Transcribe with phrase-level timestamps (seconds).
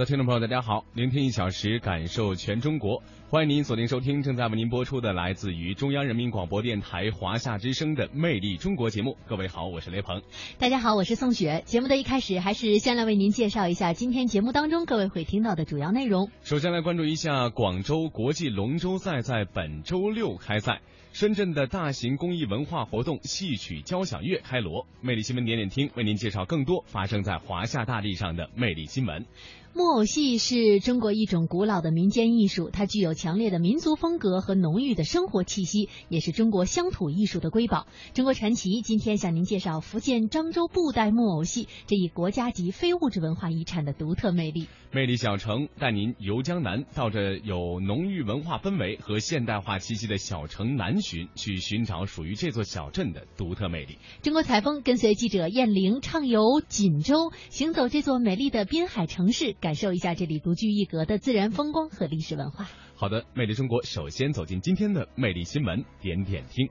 [0.00, 9.18] 的，听众朋友，大家好，聆听一小时，感受全中国，欢迎您锁定收听正在为您播出的来自于中央人民广播电台华夏之声的《魅力中国》节目。
[9.26, 10.22] 各位好，我是雷鹏。
[10.58, 11.62] 大家好，我是宋雪。
[11.66, 16.30] 节目的一开始，还是先来为您介绍一下今天节目当中各位会听到的主要内容。
[16.44, 20.80] 首先来关注一下广州国际龙舟赛在本周六开赛，
[21.12, 24.86] 深圳的大型公益文化活动戏曲交响乐开锣。
[25.02, 29.26] 魅力新闻点点听为您介绍更多发生在华夏大地上的魅力新闻。
[29.72, 37.86] 木偶戏是中国一种古老的民间艺术，它具有强烈的民族风格和浓郁的生活气息，也是中国乡土艺术的瑰宝。
[38.12, 44.66] 中国传奇今天向您介绍福建漳州布袋木偶戏这一国家级非物质文化遗产的独特魅力。
[44.92, 53.98] 魅力小城带您游江南，到这有浓郁文化氛围和现代化气息的小城南浔，去寻找属于这座小镇的独特魅力。
[54.20, 59.54] 中国采风跟随记者燕玲畅游锦州，行走这座美丽的滨海城市。
[59.60, 62.68] 感受一下这里独具一格的自然风光和历史文化。
[62.94, 66.68] 好的，魅力中国首先走进今天的魅力新闻点点听。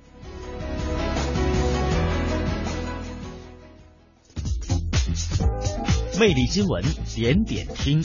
[6.19, 6.83] 魅力新闻
[7.15, 8.01] 点点听。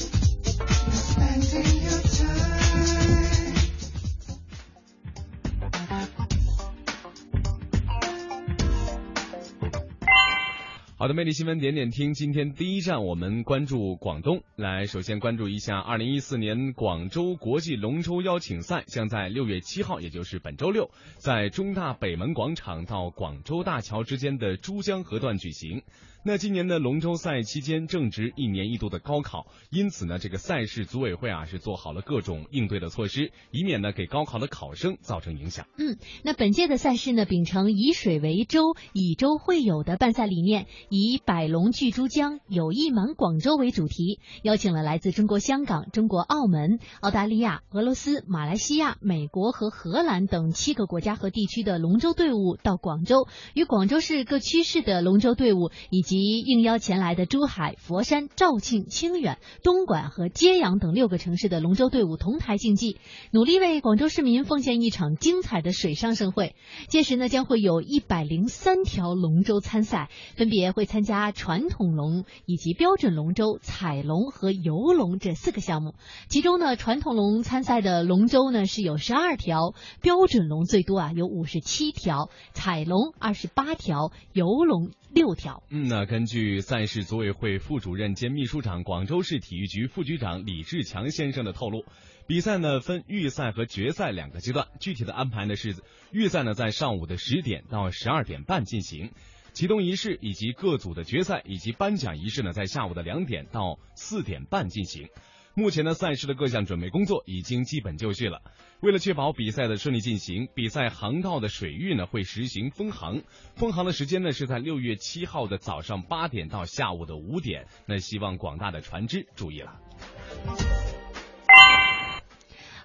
[11.04, 14.42] 好的，魅力新闻点点听，今天第一站我们关注广东。
[14.56, 25.82] 来，首先关注一下二零一四年广州国际龙舟邀请赛将在六月七号，也就是本周六，在中大北门广场到广州大桥之间的珠江河段举行。
[26.26, 35.66] 那今年的龙舟赛期间正值一年一度的高考，因此呢，这个赛事组委会啊是做好了各种应对的措施，以免呢给高考的考生造成影响。
[35.76, 62.98] 嗯，那本届的赛事呢，秉承以水为舟、以舟会友的办赛理念，以百龙聚珠江、友谊满广州为主题，邀请了来自中国香港、中国澳门、澳大利亚、俄罗斯、马来西亚、美国和荷兰等七个国家和地区的龙舟队伍到广州，与广州市各区市的龙舟队伍以及及应邀前来的珠海、佛山、肇庆、清远、东莞和揭阳等六个城市的龙舟队伍同台竞技，
[63.32, 66.54] 努力为广州市民奉献一场精彩的水上盛会。
[66.88, 75.94] 届时呢，将会有一百零三条龙舟参赛，分别会参加传统龙以及标准龙舟、彩龙和游龙这四个项目。
[76.28, 85.62] 其中呢，传统龙参赛的龙舟呢是有十二条，标准龙最多啊有五十七条，彩龙二十八条，游龙六条。
[85.70, 86.04] 嗯，那。
[86.06, 91.84] 根据赛事组委会副主任兼秘书长、广州市体育局副局长李志强先生的透露，
[92.26, 95.74] 比赛呢分预赛和决赛两个阶段，具体的安排呢是
[96.12, 99.12] 预赛呢在上午的十点到十二点半进行，
[99.52, 105.08] 启动仪式以及各组的决赛以及颁奖仪式呢在下午的两点到四点半进行。
[105.56, 108.42] 目前呢，赛事的各项准备工作已经基本就绪了。
[108.80, 113.22] 为了确保比赛的顺利进行，比赛航道的水域呢会实行封航，
[113.54, 117.66] 封航的时间呢是在六月七号的早上八点到下午的五点。
[117.86, 119.80] 那希望广大的船只注意了。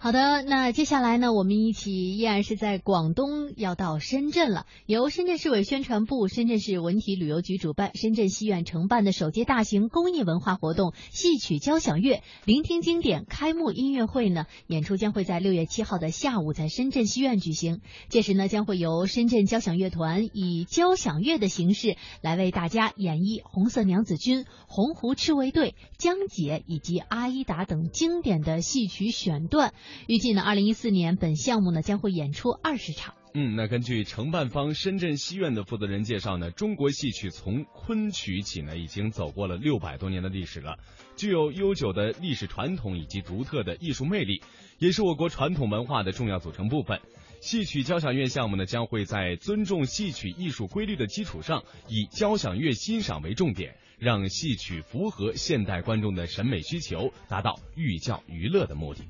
[0.02, 4.66] 好的，那接下来呢，我们一起依然是在广东，要到深圳了。
[4.86, 17.82] 由深圳市委宣传部、深圳市文体旅游局主办，深圳戏院承办的首届大型公益文化活动——戏曲交响乐聆听经典开幕音乐会呢，演出将会在六月七号的下午在深圳戏院举行。
[18.08, 29.74] 届时呢，将会由深圳交响乐团以交响乐的形式来为大家演绎《红色娘子军》《红湖赤卫队》《江姐》以及《阿依达》等经典的戏曲选段。
[30.08, 33.16] 预计呢，二零一四年本项目呢将会演出二十场。
[33.36, 40.80] 嗯，那根据承办方深圳戏院的负责人介绍呢，中国戏曲从昆曲起呢已经走过了六百多年的历史了，
[41.16, 44.42] 具有悠久的历史传统以及独特的艺术魅力，
[44.80, 47.00] 也是我国传统文化的重要组成部分。
[47.40, 59.04] 戏曲交响乐项目呢将会在尊重戏曲艺术规律的基础上，以交响乐欣赏为重点，让戏曲符合现代观众的审美需求，达到寓教于乐的目的。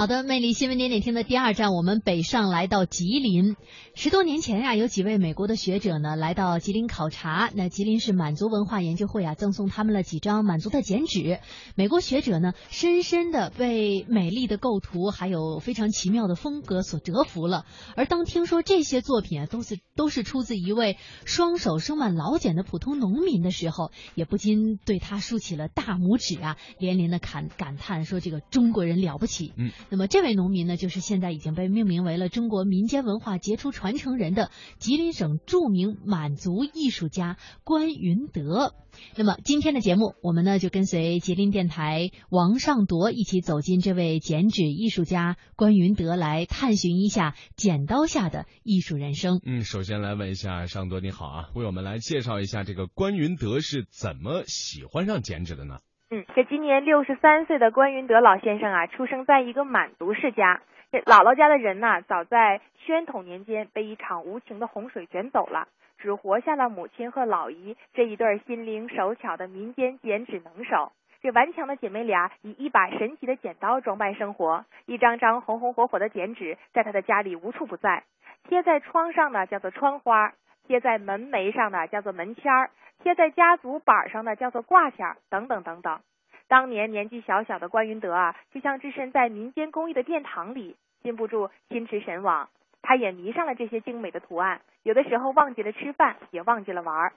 [0.00, 3.56] 好的，魅力新闻点点听的第二站，我们北上来到吉林。
[3.94, 7.50] 十多年前呀，有几位美国的学者呢来到吉林考察。
[7.54, 11.40] 那吉林市满族文化研究会啊，赠送他们了几张满族的剪纸。
[11.74, 17.66] 美国学者呢，深深的被美丽的构图还有非常奇妙的风格所折服了。
[17.94, 20.96] 而当听说这些作品啊，都是都是出自一位
[21.26, 29.70] 双手生满老茧的普通农民的时候，也不禁对他竖起了大拇指啊，连连的感感叹说：“这个中国人了不起。”嗯。
[29.90, 38.74] 那么这位农民呢，就是现在已经被命名为了中国民间文化杰出传承人的吉林省著名满族艺术家关云德。
[39.16, 49.40] 那么今天的节目，我们呢就跟随吉林电台王尚铎一起走进这位剪纸艺术家关云德，来探寻一下剪刀下的艺术人生。
[49.44, 55.78] 嗯，首先来问一下尚铎，你好啊，为我们来介绍一下这个关云德是怎么喜欢上剪纸的呢？
[56.12, 60.60] 嗯，这今年六十三岁的关云德老先生啊，出生在一个满族世家。
[60.90, 65.68] 这姥姥家的人呢，早在宣统年间被一场无情的洪水卷走了，
[65.98, 70.90] 只活下了母亲和老姨这一对心灵手巧的民间剪纸能手。
[71.22, 78.02] 这顽强的姐妹俩以一把神奇的剪刀装扮生活，一张张红红火火的剪纸在他的家里无处不在，
[78.48, 80.32] 贴在窗上呢叫做窗花，
[80.70, 82.70] 贴在门楣上的叫做门签儿。
[83.02, 85.98] 贴在家族板上的叫做挂签儿，等等等等。
[86.46, 92.48] 当年年纪小小的关云德啊，就像置身在民间工艺的殿堂里，禁不住心驰神往。
[92.82, 97.12] 他也迷上了这些精美的图案，有的时候忘记了吃饭，也忘记了玩儿。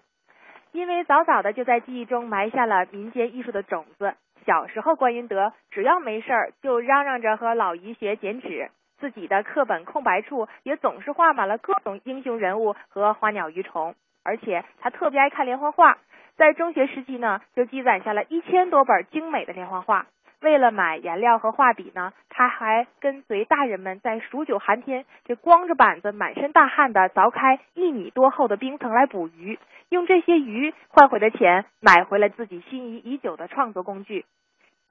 [0.71, 4.15] 因为早早的就在记忆中埋下了民间艺术的种子。
[4.47, 8.71] 小时候，关云德只要没事儿，就嚷嚷着和老姨学剪纸，
[9.03, 13.95] 自己的课本空白处也总是画满了各种英雄人物和花鸟鱼虫。
[14.23, 15.97] 而且他特别爱看连环画，
[16.37, 20.05] 在中学时期呢，就积攒下了一千多本精美的连环画。
[20.39, 29.59] 为了买颜料和画笔呢，他还跟随大人们在数九寒天，这光着板子、满身大汗的凿开一米多厚的冰层来捕鱼，
[29.89, 34.23] 用这些鱼换回的钱，买回了自己心仪已久的创作工具。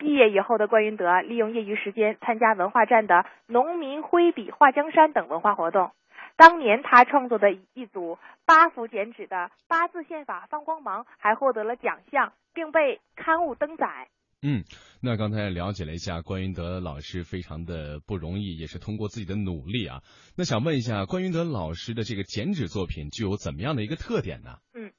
[0.02, 5.92] 毕业以后的关云德，利用业余时间参加文化站的“农民挥笔画江山”等文化活动。
[6.36, 14.08] 当年他创作的一组八幅剪纸的八字宪法放光芒，还获得了奖项，并被刊物登载。
[14.42, 14.64] 嗯，
[15.00, 20.00] 那刚才了解了一下关云德老师非常的不容易，也是通过自己的努力啊。
[20.36, 24.58] 那想问一下关云德老师的这个剪纸作品具有怎么样的一个特点呢？
[24.74, 24.90] 嗯。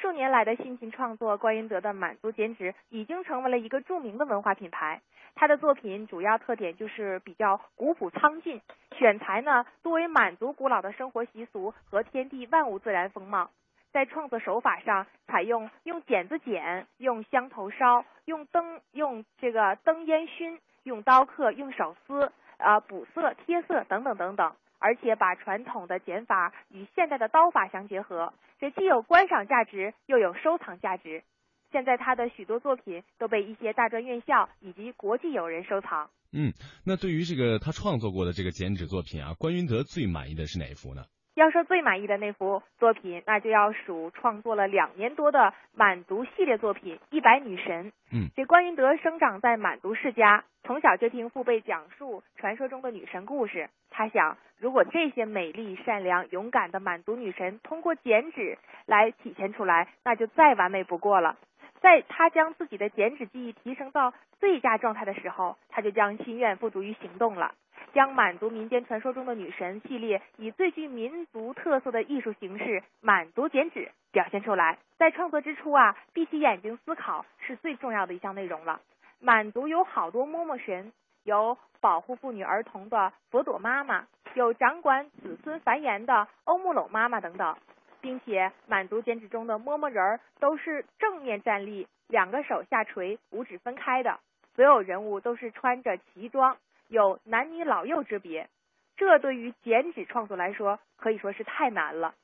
[0.00, 5.00] 数年来的辛勤创作，关云德的满族剪纸已经成为了一个著名的文化品牌。
[5.34, 8.60] 他的作品主要特点就是比较古朴苍劲，
[8.96, 13.50] 选材呢多为满族古老的生活习俗和天地万物自然风貌。
[13.92, 24.54] 在创作手法上，采用用剪子剪、用香头烧、用灯用这个灯烟熏、用刀刻、用手撕、呃补色、贴色等等等等。
[24.78, 31.22] 而且把传统的剪法与现代的刀法相结合，这既有观赏价值，又有收藏价值。
[31.70, 36.10] 现在他的许多作品都被一些大专院校以及国际友人收藏。
[36.32, 36.52] 嗯，
[36.84, 41.04] 那对于这个他创作过的这个剪纸作品啊，关云德最满意的是哪一幅呢？
[41.38, 47.86] 要说最满意的那幅作品，那就要数创作了两年多的满族系列作品《一百女神》。
[48.12, 53.70] 嗯，这关云德生长在满族世家，从小就听父辈讲述传说中的女神故事。
[53.90, 61.36] 他想，如果这些美丽、善良、勇敢的满族女神通过剪纸来体现出来，那就再完美不过了。
[61.80, 67.54] 在他将自己的剪纸技艺提升到最佳状态的时候，他就将心愿付诸于行动了。
[67.94, 74.78] 将满族民间传说中的女神系列以最具民族特色的艺术形式满族剪纸表现出来。
[74.98, 78.80] 在创作之初啊，闭起眼睛思考是最重要的一项内容了。
[79.20, 80.92] 满族有好多嬷嬷神，
[81.24, 87.56] 有保护妇女儿童的佛朵妈妈，有掌管子孙繁衍的欧木垄妈妈等等，
[88.00, 94.18] 并且满族剪纸中的摸摸人儿都是正面站立，两个手下垂，五指分开的。
[94.54, 96.56] 所有人物都是穿着旗装。
[96.88, 98.48] 有男女老幼之别，
[98.96, 102.14] 这对于剪纸创作来说可以说是太难了。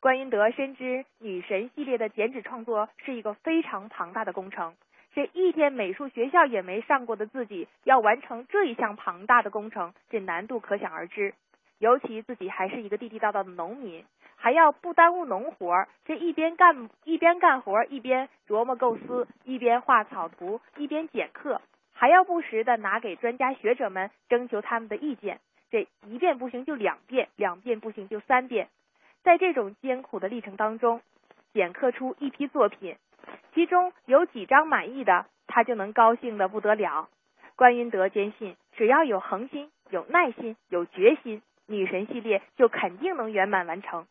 [0.00, 4.74] 关云德深知女神系列的剪纸创作是一个非常庞大的工程，
[5.14, 11.34] 这一天美术学校也没上过的自己，要完成这一项庞大的工程，这难度可想而知。
[11.78, 14.04] 尤其自己还是一个地地道道的农民，
[14.44, 21.62] 还要不耽误农活，这一边干一边干活，一边琢磨构思，一边画草图，一边剪刻。
[21.94, 28.68] 还要不时的拿给专家学者们征求他们的意见，这一遍不行就两遍，两遍不行就三遍。
[29.22, 31.00] 在这种艰苦的历程当中，
[31.54, 32.98] 剪刻出一批作品，
[33.54, 37.08] 其中有几张满意的，他就能高兴的不得了。
[37.56, 44.06] 关云德坚信，只要有恒心，有耐心、有决心，女神系列就肯定能圆满完成。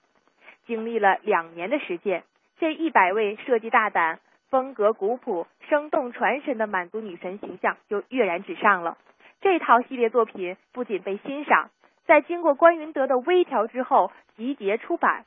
[0.65, 2.23] 经历了两年的实践，
[2.59, 8.97] 这一百位设计大胆、风格古朴、生动传神的满族女神形象就跃然纸上了。
[9.41, 11.69] 这套系列作品不仅被欣赏，
[12.05, 15.25] 在经过关云德的微调之后，集结出版，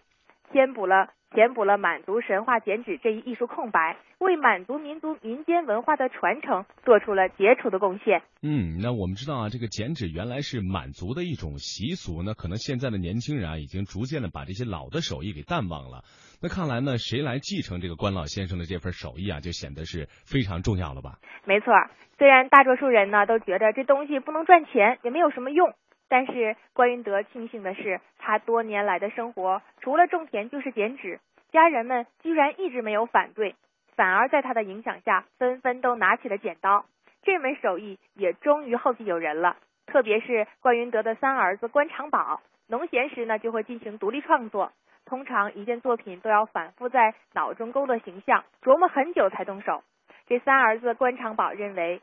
[0.53, 1.11] 填补了。
[1.35, 8.23] 填补了满族神话剪纸这一艺术空白，为满族民族民间文化的传承做出了杰出的贡献。
[8.43, 16.05] 嗯，那我们知道啊，这个剪纸原来是满族的一种习俗，那可能现在的年轻人啊，已经逐渐的把这些老的手艺给淡忘了。
[16.41, 21.19] 那看来呢，谁来继承这个关老先生的这份手艺啊，就显得是非常重要了吧？
[21.45, 21.75] 没错，
[22.17, 25.75] 虽然大多数人呢都觉得这东西不能赚钱，也没有什么用。
[26.09, 31.19] 但是关云德庆幸的是，他多年来的生活除了种田就是剪纸，
[31.51, 33.55] 家人们居然一直没有反对，
[33.97, 36.85] 反而在他的影响下，纷纷都拿起了剪刀。
[37.23, 39.57] 这门手艺也终于后继有人了。
[39.87, 44.73] 特别是关云德的三儿子关长宝，农闲时呢就会进行独立创作，
[45.07, 49.83] 通常一件作品都要反复在脑中勾勒形象，琢磨很久才动手。
[50.29, 52.01] 这三儿子关长宝认为，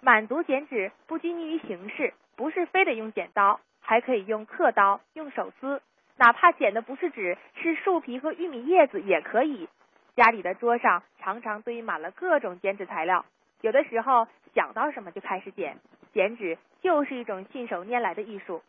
[0.00, 2.12] 满足剪纸不拘泥于形式。
[2.40, 5.82] 不是非得用剪刀，还可以用刻刀、用手撕，
[6.16, 9.68] 哪怕剪的不是纸，是树皮和玉米叶子也可以。
[10.16, 13.26] 家里的桌上常常堆满了各种剪纸材料，
[13.60, 15.76] 有的时候想到什么就开始剪。
[16.14, 18.62] 剪纸就是一种信手拈来的艺术。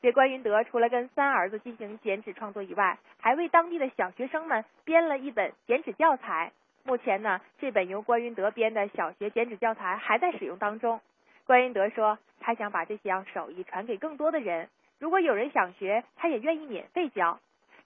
[0.00, 6.52] 这关云德除了跟三儿子进行剪纸创作以外，还为当地的小学生们编了一本剪纸教材。
[6.84, 11.00] 目前呢，这本由关云德编的小学剪纸教材还在使用当中。
[11.48, 14.68] 关云德说，他想把这项手艺传给更多的人。
[14.98, 17.40] 如果有人想学，他也愿意免费教。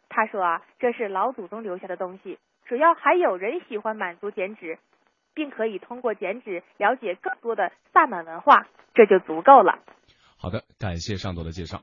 [0.08, 4.80] 他说啊，这是老祖宗留下的东西，只要还有人喜欢满足剪纸，
[5.32, 9.78] 并可以通过剪纸了解更多的萨满文化，这就足够了。
[10.36, 11.78] 好的，感谢上头的介绍。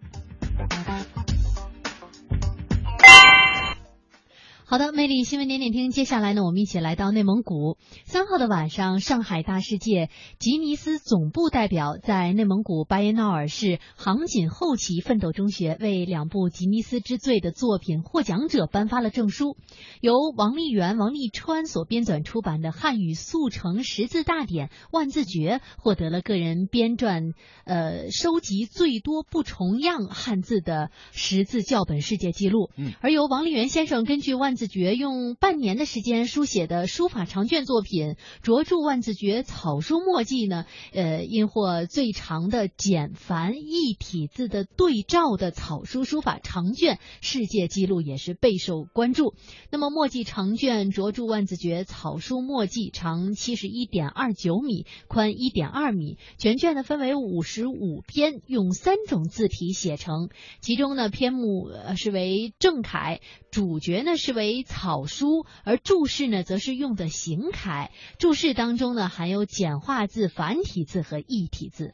[4.69, 7.79] 好的，魅力新闻点点听，接下来呢，我们一起来到内蒙古。
[8.05, 19.57] 三号的晚上，上海大世界吉尼斯总部代表在内蒙古巴彦淖尔市杭锦后旗奋斗中学为两部吉尼斯之最的作品获奖者颁发了证书。
[20.01, 27.33] 由王立元、王立川所编纂出版的汉语速成识字大典万字诀获得了个人编撰
[27.65, 32.69] 呃收集最多不重样汉字的识字教本世界纪录。
[32.77, 38.09] 嗯，而由王立元先生根据万字诀用半年的时间书写的书法长卷作品
[38.41, 49.33] 《卓著万字诀草书墨迹》呢，呃，因获最长的简繁一体字的对照的草书书法长卷世界纪录也是备受关注。
[49.71, 60.27] 那么墨迹长卷《卓著万字诀草书墨迹》长七十一点二九米，宽一点二米，全卷呢分为五十五篇，用三种字体写成，
[60.59, 64.48] 其中呢篇目是为正楷，主角呢是为。
[64.49, 67.91] 为草书，而注释呢，则是用的行楷。
[68.17, 71.93] 注释当中呢，含有简化字、繁体字和异体字。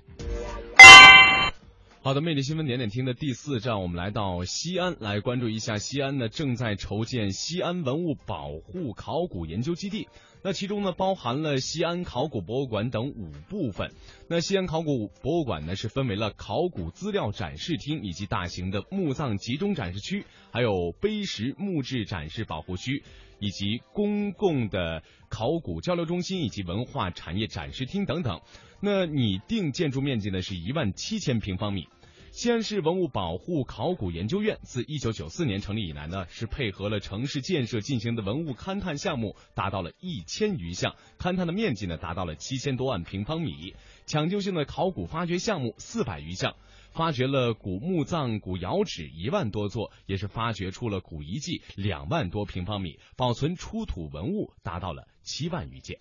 [2.05, 10.07] 好的，魅力新闻点点听的第四站，我们来到西安，来关注一下西安呢正在筹建西安文物保护考古研究基地。
[10.43, 13.91] 那其中呢，包含了西安考古博物馆等五部分。
[14.29, 23.03] 那西安考古博物馆呢，是分为了考古资料展示厅以及大型的墓葬集中展示区，还有碑石木质展示保护区，
[23.39, 28.41] 以及公共的考古交流中心以及文化产业展示厅等等。
[28.86, 31.88] 那拟定建筑面积呢，是一万七千平方米。
[32.32, 43.74] 西安市文物保护考古研究院自一九九四年成立以来呢，是配合了城市建设进行的文物勘探项目达到了一千余项，勘探的面积呢达到了七千多万平方米，
[44.06, 46.56] 抢救性的考古发掘项目四百余项，
[46.92, 55.98] 发掘了古墓葬、古窑址一万多座，也是发掘出了古遗迹两万多平方米，保存出土文物达到了七万余件。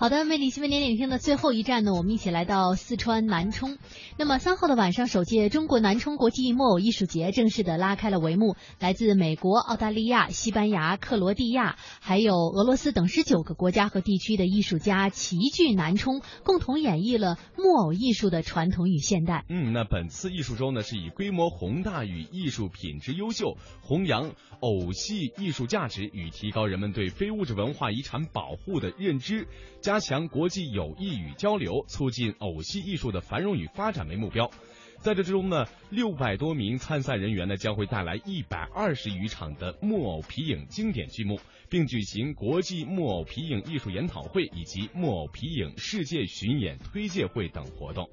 [0.00, 3.78] 好的，魅力新闻点点听的最后一站呢，我们一起来到四川南充。
[4.16, 8.54] 那么三号的晚上，首届中国南充国际木偶艺术节正式的拉开了帷幕。
[8.78, 19.44] 来自美国、澳大利亚、西班牙、克罗地亚，还有俄罗斯等十九个国家和地区的艺术家齐聚南充，共同演绎了木偶艺术的传统与现代。
[19.48, 29.48] 嗯，那本次艺术周呢，是以规模宏大与艺术品质优秀，弘扬偶戏艺术价值与提高人们对非物质文化遗产保护的认知。
[29.88, 34.50] 加强国际友谊与交流，促进偶戏艺术的繁荣与发展为目标。
[34.98, 41.40] 在这之中呢，六百多名参赛人员呢将会带来一百二十余场的木偶皮影经典剧目，
[41.70, 48.10] 并举行国际木偶皮影艺术研讨会以及木偶皮影世界巡演推介会等活动。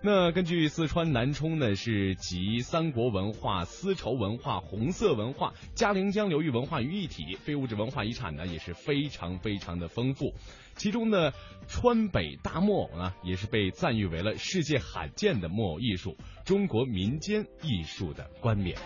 [0.00, 10.32] 那根据四川南充呢，是集三国文化、丝绸文化、红色文化、嘉陵江流域文化于一体，非物质文化遗产呢也是非常非常的丰富。
[10.78, 11.32] 其中呢，
[11.66, 18.78] 川北大木偶呢也是被赞誉为了世界罕见的木偶艺术，中国民间艺术的冠冕。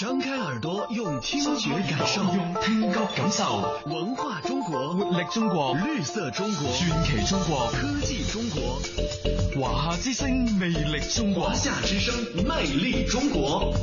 [0.00, 8.80] 张开耳朵，用听觉感受，用听觉感受文化中国，活力中国，绿色中国，传奇中国，科技中国。
[9.62, 11.44] 华夏之声，魅力中国。
[11.44, 12.14] 华夏之声，
[12.44, 13.74] 魅力中国。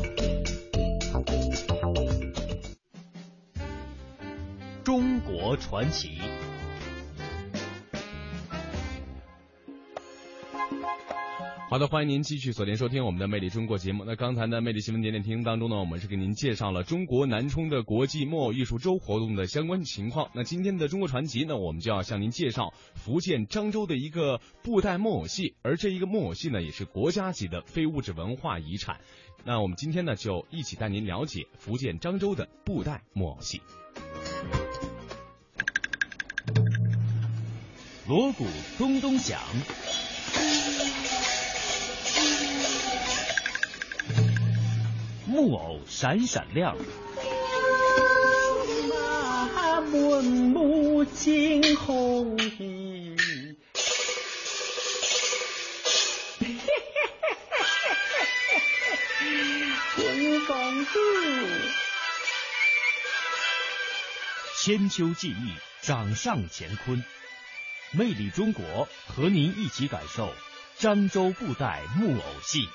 [4.87, 6.17] 中国传奇。
[11.69, 14.05] 好的，欢迎您继续锁定收听我们的《魅力中国》节目。
[14.05, 20.31] 那刚才的《魅力新闻点点听》当中呢，我们是给您介绍了中国南充的国际木偶艺术周活动的相关情况。
[20.33, 29.01] 那今天的中国传奇呢，我们就要向您介绍福建漳州的一个布袋木偶戏，而这一个木偶戏呢，也是国家级的非物质文化遗产。
[29.43, 33.61] 那我们今天呢，就一起带您了解福建漳州的布袋木偶戏。
[38.07, 38.47] 锣鼓
[38.77, 39.37] 咚咚响。
[45.25, 46.77] 木偶闪闪亮，
[48.95, 49.49] 啊
[49.81, 53.17] 满目惊鸿语，
[59.95, 60.97] 春公子，
[64.63, 67.03] 千秋记忆掌上乾坤，
[67.91, 70.33] 魅力中国和您一起感受
[70.77, 72.67] 漳州布袋木偶戏。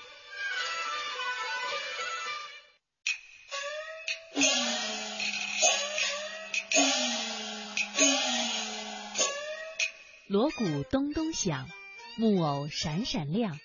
[10.28, 11.69] 锣鼓咚咚响，
[12.16, 13.59] 木偶闪闪亮，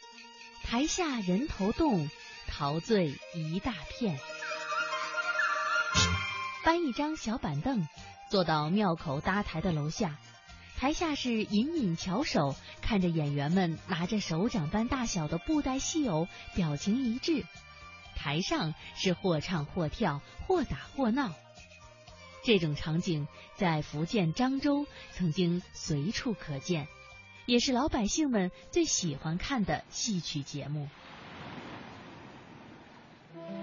[0.65, 2.09] 台下人头动，
[2.49, 4.19] 陶醉一大片。
[6.65, 7.87] 搬一张小板凳，
[8.29, 10.17] 坐到庙口搭台的楼下，
[10.77, 17.41] 台下是隐隐翘首，看着演员们拿着手掌般大小的布袋戏偶，表情一致；
[18.15, 21.31] 台上是或唱或跳，或打或闹。
[22.43, 26.87] 这种场景在福建漳州曾经随处可见，
[27.47, 30.87] 也是老百姓们最喜欢看的戏曲节目。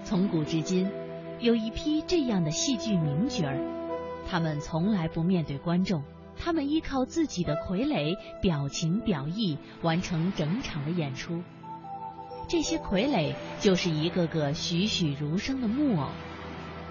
[0.03, 0.91] 从古至今，
[1.39, 3.57] 有一批这样的戏剧名角儿，
[4.27, 6.03] 他们从来不面对观众，
[6.37, 11.41] 他们依靠自己的傀儡表情表意完成整场的演出。
[12.47, 16.07] 这些傀儡就是一个个栩栩如生的木偶。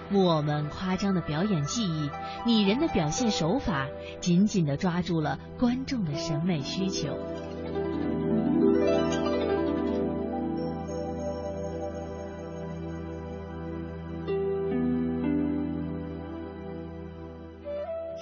[0.09, 2.09] 木偶们夸张的表演技艺、
[2.45, 3.87] 拟人的表现手法，
[4.19, 7.17] 紧紧地抓住了观众的审美需求。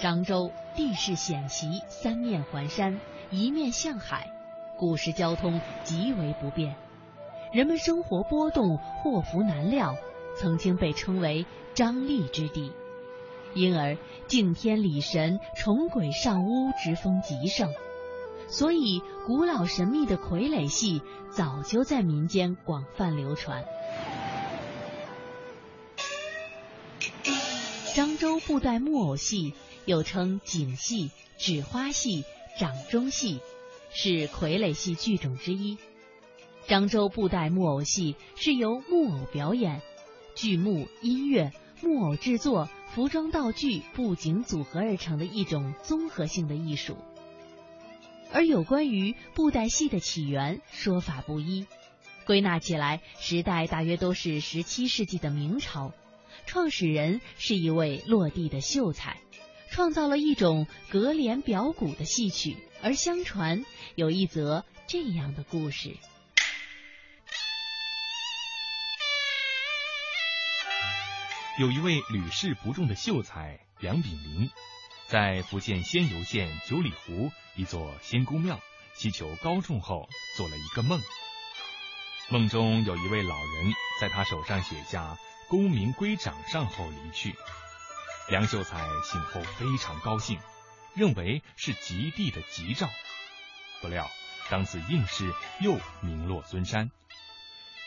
[0.04, 4.30] 漳州地势险奇，三面环山，一面向海，
[4.76, 6.76] 古时交通极为不便，
[7.54, 9.96] 人们生活波动，祸福难料。
[10.36, 12.70] 曾经被称为张力之地，
[13.54, 17.72] 因而敬天礼神、崇鬼上巫之风极盛，
[18.46, 23.64] 所以古老神秘的傀儡戏早就在民间广泛流传。
[27.94, 29.54] 漳州布袋木偶戏
[29.86, 32.24] 又称景戏、纸花戏、
[32.58, 33.40] 掌中戏，
[33.92, 35.78] 是傀儡戏剧种之一。
[36.66, 39.82] 漳州布袋木偶戏是由木偶表演。
[40.34, 46.96] 剧目、音乐、木偶制作、服装道具、布景组合而成的一种综合性的艺术。
[48.32, 51.66] 而有关于布袋戏的起源，说法不一，
[52.26, 55.92] 归纳起来，时代大约都是十七世纪的明朝，
[56.46, 59.20] 创始人是一位落地的秀才，
[59.70, 62.56] 创造了一种隔帘表鼓的戏曲。
[62.82, 65.96] 而相传有一则这样的故事。
[71.58, 74.50] 有一位屡试不中的秀才梁炳林，
[75.06, 78.60] 在福建仙游县九里湖一座仙姑庙
[78.94, 81.00] 祈求高中后，做了一个梦。
[82.28, 85.16] 梦中有一位老人在他手上写下
[85.48, 87.34] “功名归掌上”后离去。
[88.26, 90.38] 梁秀才醒后非常高兴，
[90.94, 92.88] 认为是吉地的吉兆。
[93.82, 94.08] 不料
[94.50, 96.90] 当次应试又名落孙山。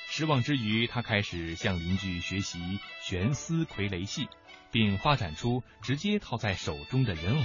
[0.09, 4.29] 失望之余，他开始向邻居学习悬丝傀儡戏，
[4.71, 7.43] 并发展出直接套在手中的人偶。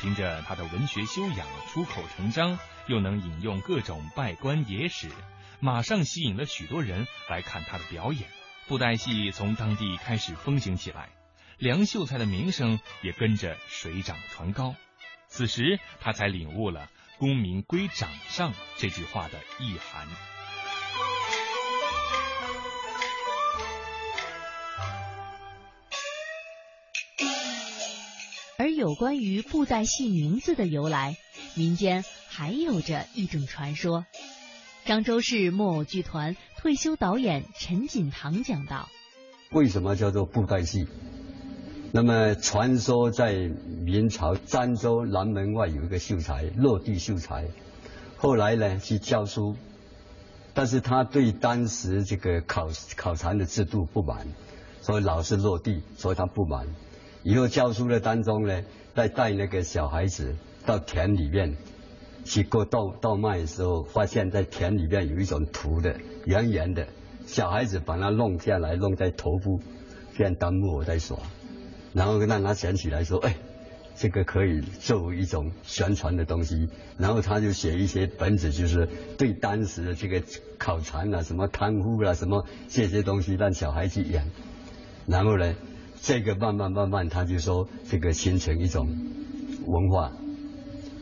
[0.00, 5.10] 凭着他的文学修养，出口成章，又能引用各种拜官野史，
[5.60, 8.30] 马上吸引了许多人来看他的表演。
[8.66, 11.10] 布袋戏从当地开始风行起来，
[11.62, 14.74] 梁秀才的名声也跟着水涨船高。
[15.28, 20.08] 此时他才领悟了“功名归掌上”这句话的意涵。
[28.58, 31.16] 而有关于布袋戏名字的由来，
[31.54, 34.04] 民间还有着一种传说。
[34.84, 38.88] 漳州市木偶剧团退休导演陈锦堂讲道
[39.54, 40.88] ：“为什么叫做布袋戏？
[41.94, 43.50] 那么传说在
[43.84, 47.44] 明朝漳州南门外有一个秀才，落地秀才，
[48.16, 49.54] 后来呢去教书，
[50.54, 54.26] 但是他对当时这个考考察的制度不满，
[54.80, 56.66] 所以老是落地，所以他不满。”
[57.24, 58.62] 以后教书的当中呢，
[58.94, 61.54] 在带那个小孩子到田里面
[62.24, 66.88] 去过稻稻麦的时候，发现在田里面有一种土的圆圆的，
[67.26, 69.60] 小孩子把它弄下来，弄在头部，
[70.16, 71.18] 这样当木偶在耍，
[71.92, 73.36] 然后让他想起来说，哎，
[73.96, 80.22] 这个可以作为一种宣传的东西，然后他就写一些本子，就是对当时的这个
[80.58, 84.30] 考察啊、什么贪污啊、什么这些东西，让小孩去演，
[85.06, 85.54] 然后呢。
[86.04, 88.88] 这个慢慢慢慢，他就说这个形成一种
[89.66, 90.10] 文化，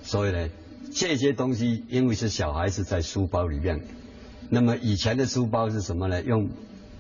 [0.03, 0.51] 所以呢，
[0.93, 3.81] 这些东西因为是小孩子在书包里面，
[4.51, 6.23] 那么以前的书包是什么呢？
[6.23, 6.51] 用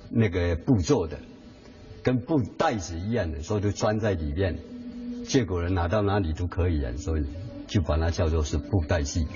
[0.09, 1.18] 那个布做的，
[2.02, 4.58] 跟布袋子一样的，所以就装在里面，
[5.24, 7.24] 结果人拿到哪里都可以啊，所以
[7.66, 9.26] 就把它叫做是布袋戏。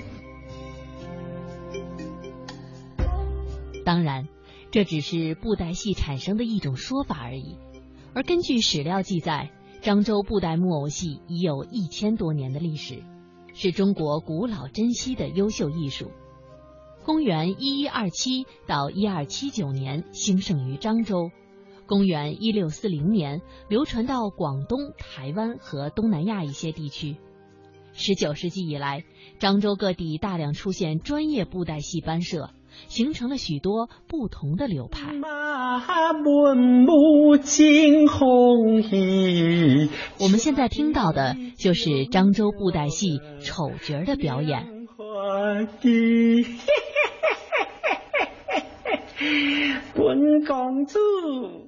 [3.85, 4.27] 当然，
[4.71, 7.57] 这只是布袋戏产生的一种说法而已。
[8.13, 9.51] 而根据史料记载，
[9.83, 13.03] 漳州布袋木偶戏已有一千多年的历史，
[13.53, 16.11] 是中国古老珍稀的优秀艺术。
[17.03, 21.29] 公元一一二七到一二七九年兴盛于漳州，
[21.87, 27.17] 公元一六四零年流传到广东、台湾和东南亚一些地区。
[27.93, 29.03] 十九世纪以来，
[29.39, 32.49] 漳州各地大量出现专业布袋戏班社。
[32.87, 35.13] 形成了许多不同的流派。
[40.19, 44.87] 我们现在听到的就是漳州布袋戏丑角的表演。
[49.93, 51.64] 本公主。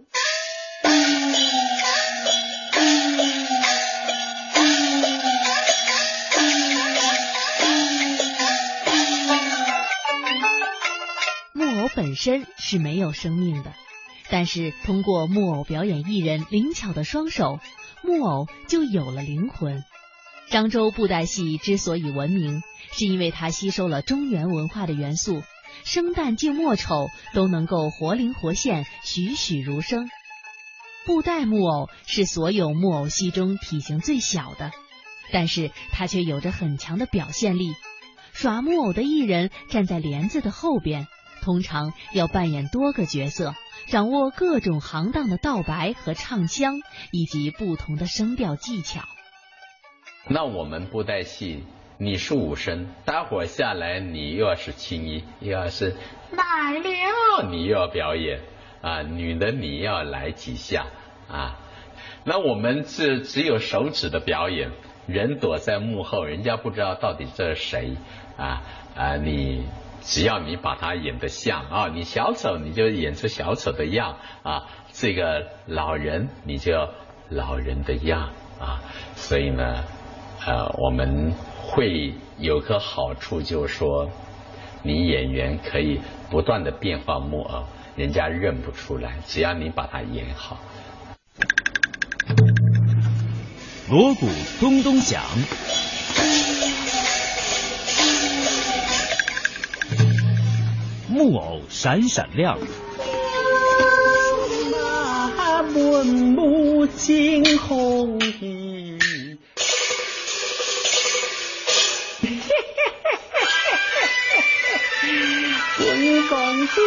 [11.53, 13.73] 木偶本身是没有生命的，
[14.29, 17.59] 但是通过木偶表演艺人灵巧的双手，
[18.03, 19.83] 木偶就有了灵魂。
[20.49, 25.43] 漳州布袋戏之所以闻名，是因为它吸收了中原文化的元素，
[25.83, 30.09] 生旦净末丑都能够活灵活现、栩栩如生。
[31.07, 34.71] 布袋木偶是所有木偶戏中体型最小的，
[35.31, 37.73] 但是它却有着很强的表现力。
[38.33, 41.07] 耍木偶的艺人站在帘子的后边。
[41.41, 43.55] 通常要扮演多个角色，
[43.87, 46.73] 掌握各种行当的道白和唱腔，
[47.11, 48.99] 以及不同的声调技巧。
[50.27, 51.63] 那我们布袋戏，
[51.97, 55.95] 你是武生，待会儿下来你又要是青衣，又要是
[56.31, 58.41] 来了，你又要表演
[58.87, 60.85] 啊，女的你要来几下
[61.29, 61.59] 啊。
[62.23, 64.71] 那我们是只有手指的表演，
[65.07, 67.95] 人躲在幕后，人家不知道到底这是谁
[68.37, 68.61] 啊
[68.95, 69.65] 啊你。
[69.99, 76.71] 只要你把它演得像啊，你小丑你就演出小丑的样啊，这个老人你就
[77.27, 78.79] 老人的样啊，
[79.15, 79.83] 所以呢，
[80.45, 84.09] 呃，我们会有个好处，就是说，
[84.81, 87.65] 你演员可以不断的变化木偶，
[87.97, 90.59] 人家认不出来，只要你把它演好。
[93.89, 94.29] 锣鼓
[94.59, 95.23] 咚咚响。
[101.09, 102.59] 木偶闪闪亮，
[105.73, 108.99] 文武惊鸿意。
[115.79, 116.81] 本公主，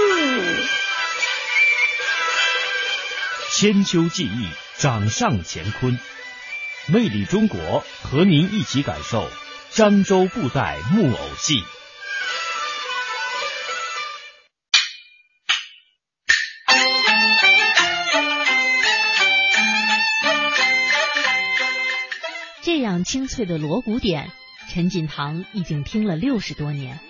[3.60, 5.98] 千秋记忆掌上乾坤。
[6.86, 9.28] 魅力中国和您一起感受
[9.70, 11.62] 漳州布袋木偶戏
[22.62, 24.30] 这样清脆的锣鼓点
[24.70, 27.09] 陈锦堂已经听了六十多年。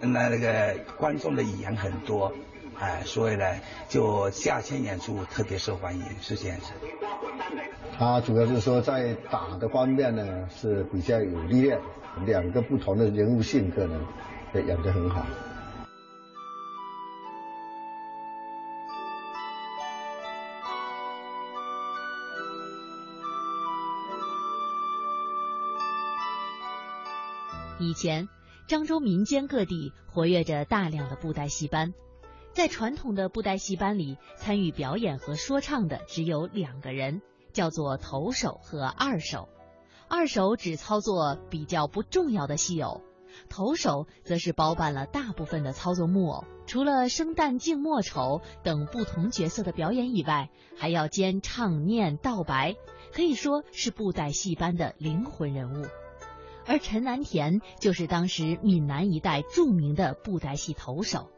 [0.00, 2.32] 那那个观众的语言很多，
[2.78, 3.44] 哎，所以呢，
[3.88, 6.72] 就夏天演出特别受欢迎，是这样子。
[7.98, 11.78] 他主要是说在打的方面呢是比较有历练。
[12.26, 13.94] 两个不同的人物性格呢，
[14.52, 15.24] 也演得很好。
[27.78, 28.28] 以前，
[28.68, 31.94] 漳州民间各地活跃着大量的布袋戏班，
[32.52, 37.22] 在传统的布袋戏班里，参与表演和说唱的只有两个人，
[37.54, 39.48] 叫做头手和二手。
[40.06, 43.00] 二手只操作比较不重要的戏偶，
[43.48, 46.44] 头手则是包办了大部分的操作木偶。
[46.66, 52.76] 除了生旦净末丑等不同角色的表演以外，还要兼唱念道白，
[53.14, 55.86] 可以说是布袋戏班的灵魂人物。
[56.68, 61.30] 而陈南田就是当时闽南一带著名的布袋戏投手。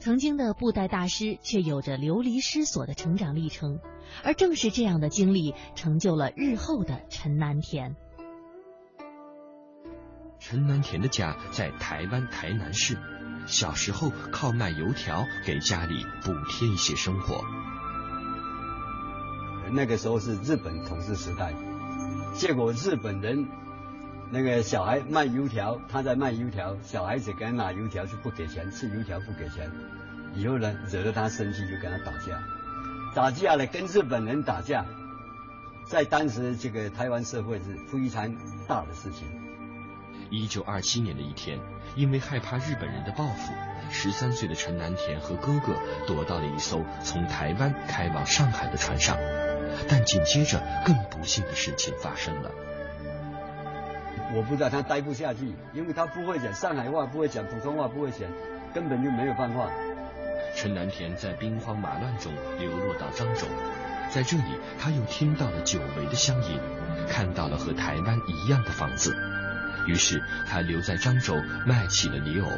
[0.00, 3.78] 曾经的布袋大师，却有着流离失所的成长历程，
[4.24, 7.94] 而正是这样的经历，成就了日后的陈南田。
[10.40, 12.96] 陈南田的家在台湾台南市，
[13.46, 17.44] 小时候靠卖油条给家里补贴一些生活。
[19.70, 21.54] 那个时候是日本统治时代，
[22.34, 23.46] 结果日本人
[24.34, 29.70] 那个小孩卖油条，他在卖油条，小孩子给他拿油条就不给钱，吃油条不给钱。
[30.34, 32.42] 以后呢，惹得他生气，就跟他打架。
[33.14, 34.86] 打架了，跟日本人打架，
[35.86, 38.34] 在当时这个台湾社会是非常
[38.66, 39.28] 大的事情。
[40.30, 41.58] 一九二七年的一天，
[41.94, 43.52] 因为害怕日本人的报复，
[43.90, 45.74] 十三岁的陈南田和哥哥
[46.06, 49.14] 躲到了一艘从台湾开往上海的船上。
[49.90, 52.50] 但紧接着，更不幸的事情发生了。
[54.34, 58.20] 我不知道他待不下去，因为他不会讲上海话，不会讲普通话，不会讲，
[58.74, 59.68] 根本就没有办法。
[60.56, 63.46] 陈南田在兵荒马乱中流落到漳州，
[64.10, 64.44] 在这里
[64.78, 66.58] 他又听到了久违的乡音，
[67.08, 69.14] 看到了和台湾一样的房子，
[69.86, 71.34] 于是他留在漳州
[71.66, 72.48] 卖起了泥偶。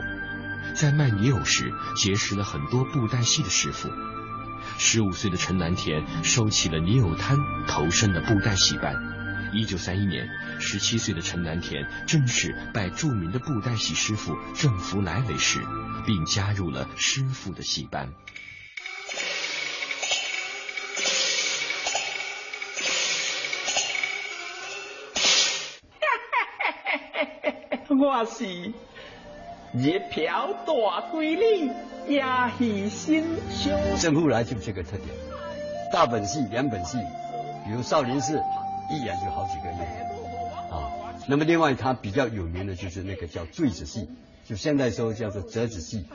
[0.74, 3.88] 在卖泥偶时，结识了很多布袋戏的师傅。
[4.78, 7.36] 十五岁的陈南田收起了泥偶摊，
[7.68, 9.13] 投身了布袋戏班。
[9.54, 10.28] 一九三一年，
[10.60, 15.60] 十七岁的陈南田正式拜著名的布袋戏师傅郑福来为师。
[16.06, 18.08] 并加入了师傅的戏班。
[27.88, 28.72] 我是一
[30.10, 30.72] 瓢大
[31.10, 31.72] 闺女，
[32.06, 32.22] 也
[32.58, 33.72] 是心胸。
[33.98, 35.08] 郑福来就这个特点，
[35.90, 36.98] 大本戏、两本戏，
[37.64, 38.42] 比如少林寺，
[38.90, 39.84] 一演就好几个月
[40.70, 40.90] 啊。
[41.28, 44.08] 那么另外他比较有名的就是那个叫坠子戏。
[44.46, 46.06] 就现在说叫做折子戏、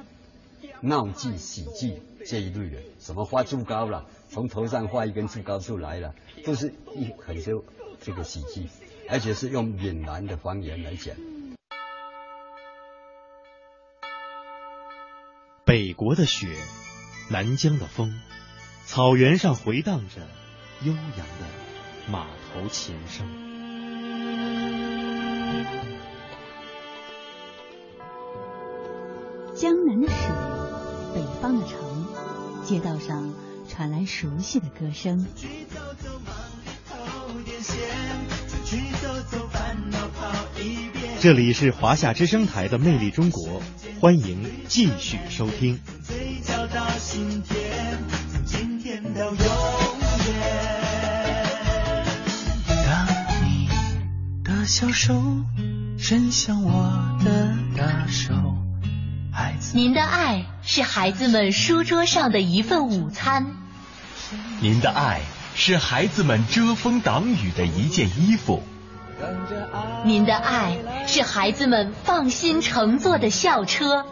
[0.82, 6.13] 闹剧、喜剧这一类的，什么画竹篙了，从头上画一根竹篙出来了，
[6.45, 7.63] 都是一很多
[7.99, 8.69] 这个喜剧，
[9.10, 11.15] 而且是用闽南的方言来讲。
[15.65, 16.55] 北国的雪，
[17.32, 18.13] 南疆的风，
[18.86, 20.21] 草原上回荡着
[20.84, 21.45] 悠扬的
[22.12, 23.26] 马头琴声。
[29.56, 30.18] 江南的水，
[31.14, 32.08] 北方的城，
[32.64, 33.34] 街道上
[33.68, 35.26] 传来熟悉的歌声。
[41.20, 43.62] 这里是华夏之声台的《魅力中国》，
[44.00, 45.78] 欢迎继续收听。
[54.80, 55.13] 小手
[55.98, 56.72] 伸向我
[57.26, 58.32] 的大手。
[59.74, 63.46] 您的爱是孩子们书桌上的一份午餐，
[64.62, 65.20] 您的爱
[65.54, 68.63] 是孩子们遮风挡雨的一件衣服，
[70.06, 74.06] 您的爱是孩子们放心乘坐的校车，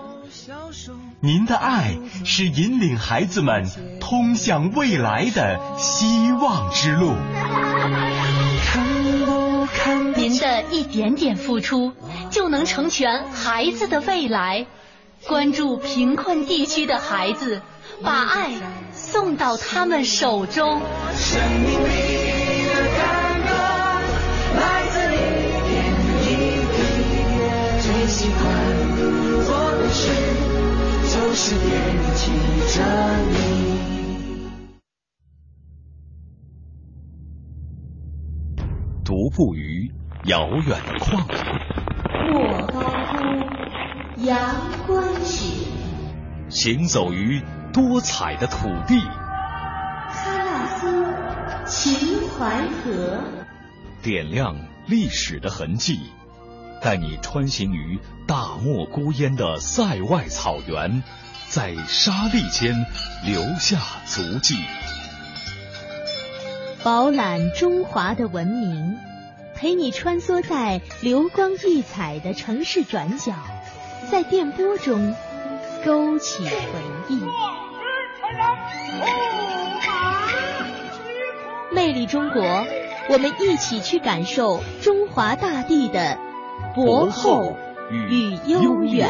[1.21, 3.65] 您的爱是引领孩子们
[4.01, 7.15] 通向未来的希望之路。
[10.17, 11.93] 您的一点点付出，
[12.32, 14.65] 就能成全孩子的未来。
[15.27, 17.62] 关注贫困地区的孩子，
[18.03, 18.51] 把爱
[18.91, 20.82] 送到他们手中。
[21.13, 23.53] 生命里的感动，
[24.60, 25.17] 来自一
[25.69, 25.77] 点
[26.23, 26.25] 一
[26.73, 26.75] 滴。
[27.80, 28.41] 最喜欢
[29.45, 30.10] 做的事，
[31.13, 31.69] 就是惦
[32.15, 32.32] 记
[32.73, 32.82] 着
[33.30, 33.36] 你。
[39.06, 39.89] 独步于
[40.25, 43.17] 遥远的旷野，莫高窟
[44.25, 44.38] 阳
[44.86, 45.67] 关雪，
[46.49, 48.99] 行走于多彩的土地，
[50.12, 51.15] 喀纳斯
[51.65, 53.21] 秦淮河，
[54.01, 55.97] 点亮历史的痕迹，
[56.82, 61.03] 带你穿行于大漠孤烟的塞外草原，
[61.47, 62.86] 在沙砾间
[63.23, 64.58] 留下足迹。
[66.84, 68.97] 饱览中华的文明，
[69.59, 73.33] 陪你穿梭在流光溢彩的城市转角，
[74.11, 75.15] 在电波中
[75.83, 76.51] 勾起回
[77.09, 77.19] 忆。
[81.73, 82.43] 魅力中国，
[83.09, 86.19] 我们一起去感受中华大地的
[86.75, 87.57] 博厚
[87.89, 89.09] 与悠远。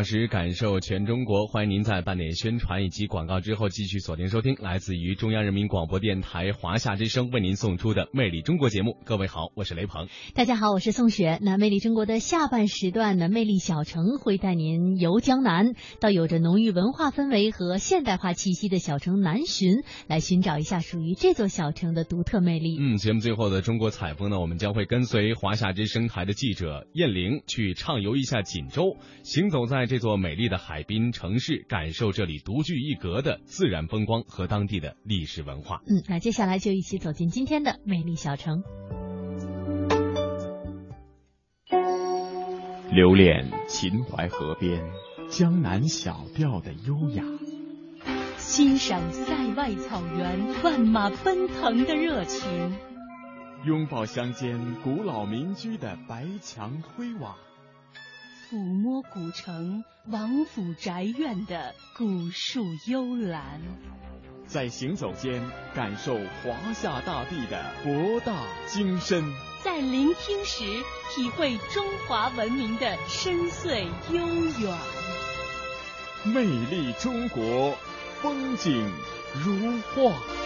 [0.00, 1.46] 小时，感受全中国。
[1.46, 8.96] 欢迎您在半点宣传以及广告之后，继续锁定收听来自于中央人民广播电台华夏之声为您送出的《魅力中国》节目。
[9.04, 10.08] 各位好，我是雷鹏。
[10.34, 11.38] 大家好，我是宋雪。
[11.42, 22.78] 那《魅力中国》的下半时段呢，魅力小城会带您游江南，到有着浓郁文化氛围和现代化气息的小城南浔，来寻找一下属于这座小城的独特魅力。
[22.80, 35.82] 嗯，节目最后的中国采风呢，我们将会跟随华夏之声台的记者燕玲去畅游一下锦州，行走在这座美丽的海滨城市，感受这里独具一格的自然风光和当地的历史文化。
[35.84, 38.62] 嗯，那接下来就一起走进今天的美丽小城。
[42.92, 44.80] 留恋秦淮河边
[45.28, 47.24] 江南小调的优雅，
[48.36, 52.78] 欣赏塞外草原万马奔腾的热情，
[53.66, 57.36] 拥抱乡间古老民居的白墙灰瓦，
[58.50, 63.60] 抚摸古城王府宅院的古树幽兰，
[64.44, 65.40] 在行走间
[65.72, 69.22] 感受华夏大地的博大精深。
[69.62, 70.64] 在聆听时，
[71.14, 74.78] 体会中华文明的深邃悠远。
[76.24, 77.78] 魅力中国，
[78.20, 78.92] 风景
[79.44, 80.39] 如画。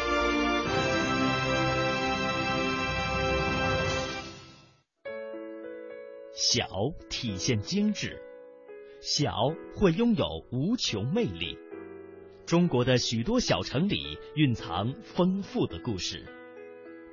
[6.46, 6.68] 小
[7.08, 8.20] 体现精致，
[9.00, 9.32] 小
[9.74, 11.56] 会拥有无穷魅力。
[12.44, 16.22] 中国的许多小城里蕴藏丰富的故事，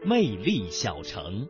[0.04, 1.48] 魅力小城。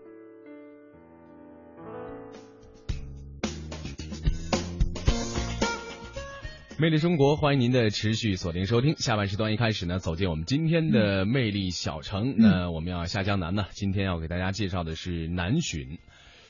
[6.78, 8.96] 魅力中国，欢迎您的持续锁定收听。
[8.98, 12.36] 下半时段一开始呢，走进我们今天的魅力小城。
[12.38, 15.98] 那我们要下江南呢，今天要给大家介绍的是南浔。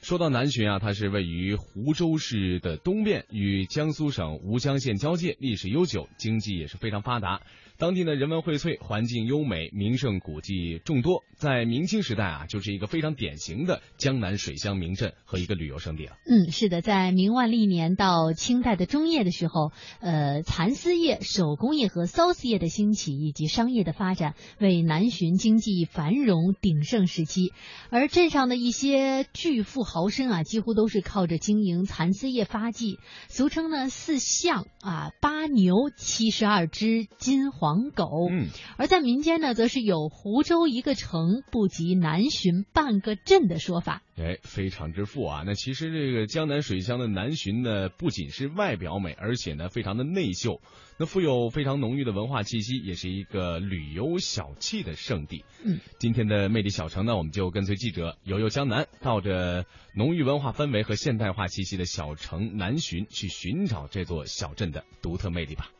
[0.02, 7.42] 说到南浔啊，它是位于湖州市的东面，与江苏省吴江县交界，历史悠久，经济也是非常发达。
[7.82, 11.24] 当地呢人文荟萃，环境优美，名胜古迹众多。
[11.36, 16.12] 在明清时代啊，就是一个非常典型的江南水乡名镇和一个旅游胜地了。
[16.28, 27.52] 嗯，是的，在明万历年到清代的中叶的时候，呃，蚕丝业、手工业和缫丝业的兴起以及商业的发展，为南浔经济繁荣鼎盛时期。
[27.90, 37.71] 而镇上的一些巨富豪绅啊，几乎都是靠着经营蚕丝业发迹，俗称呢四象啊，八牛七十二只金黄。
[37.72, 44.02] 黄狗，嗯，而在民间呢，则是有湖州一个城不及南浔半个镇的说法。
[44.18, 45.44] 哎，非常之富啊！
[45.46, 50.60] 那其实这个江南水乡的南浔呢，不仅是外表美，而且呢，非常的内秀，
[51.00, 55.46] 那富有非常浓郁的文化气息，也是一个旅游小憩的圣地。
[55.64, 59.66] 嗯，今天的魅力小城呢，我们就跟随记者游游江南，到着
[59.96, 65.72] 浓郁文化氛围和现代化气息的小城南浔，去寻找这座小镇的独特魅力吧。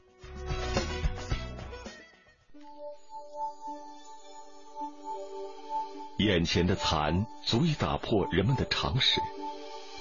[6.24, 9.20] 眼前的蚕足以打破人们的常识，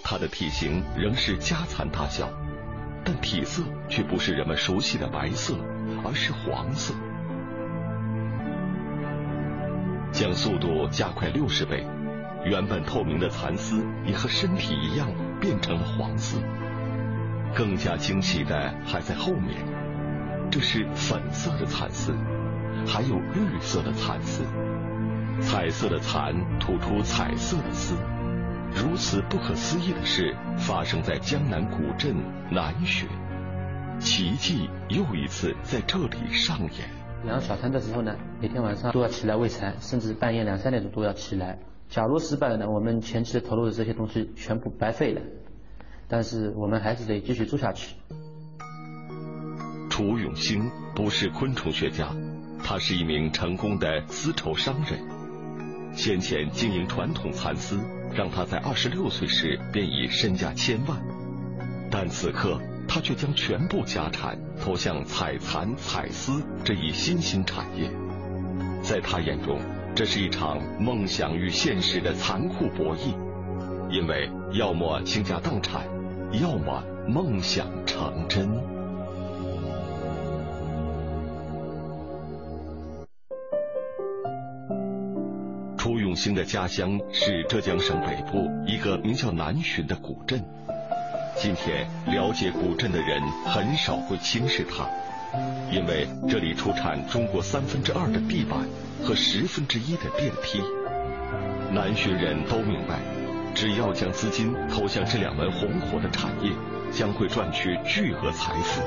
[0.02, 2.28] 它的体型仍是家蚕大小，
[3.02, 5.54] 但体色却不是人们熟悉的白色，
[6.04, 6.94] 而是黄色。
[10.12, 11.86] 将速度加快六十倍，
[12.44, 15.08] 原本透明的蚕丝也和身体一样
[15.40, 16.36] 变成了黄色。
[17.54, 19.56] 更加惊奇的还在后面，
[20.50, 22.14] 这是粉色的蚕丝，
[22.86, 24.44] 还有绿色的蚕丝，
[25.40, 27.94] 彩色的蚕吐出彩色的丝。
[28.72, 32.14] 如此不可思议的事发生在江南古镇
[32.50, 33.06] 南浔，
[33.98, 36.88] 奇迹又一次在这里上演。
[37.26, 41.58] 养小蚕的时候呢，每天晚上都要起来喂蚕，甚至半夜两三点钟都要起来。
[41.88, 45.20] 假如失败了呢，我们前期的投入的这些东西全部白费了。
[46.08, 47.94] 但是我们还是得继续做下去。
[49.90, 52.08] 楚永兴不是昆虫学家，
[52.64, 55.19] 他是一名成功的丝绸商人。
[55.92, 57.78] 先前经营传统蚕丝，
[58.14, 61.00] 让他在二十六岁时便已身价千万。
[61.90, 67.90] 但此刻他却将全部家产投向采蚕采丝这一新兴产业。
[68.82, 69.60] 在他眼中，
[69.94, 73.14] 这是一场梦想与现实的残酷博弈，
[73.90, 75.84] 因为要么倾家荡产。
[76.32, 78.79] 要么梦想成真。
[86.10, 90.44] 永兴的家乡是浙江省北部一个名叫南浔的古镇。
[91.36, 94.88] 今天了解古镇的人很少会轻视它，
[95.70, 98.58] 因为这里出产中国三分之二的地板
[99.04, 100.60] 和十分之一的电梯。
[101.70, 102.98] 南浔人都明白。
[103.54, 106.50] 只要将资金投向这两门红火的产业，
[106.90, 108.82] 将会赚取巨额财富。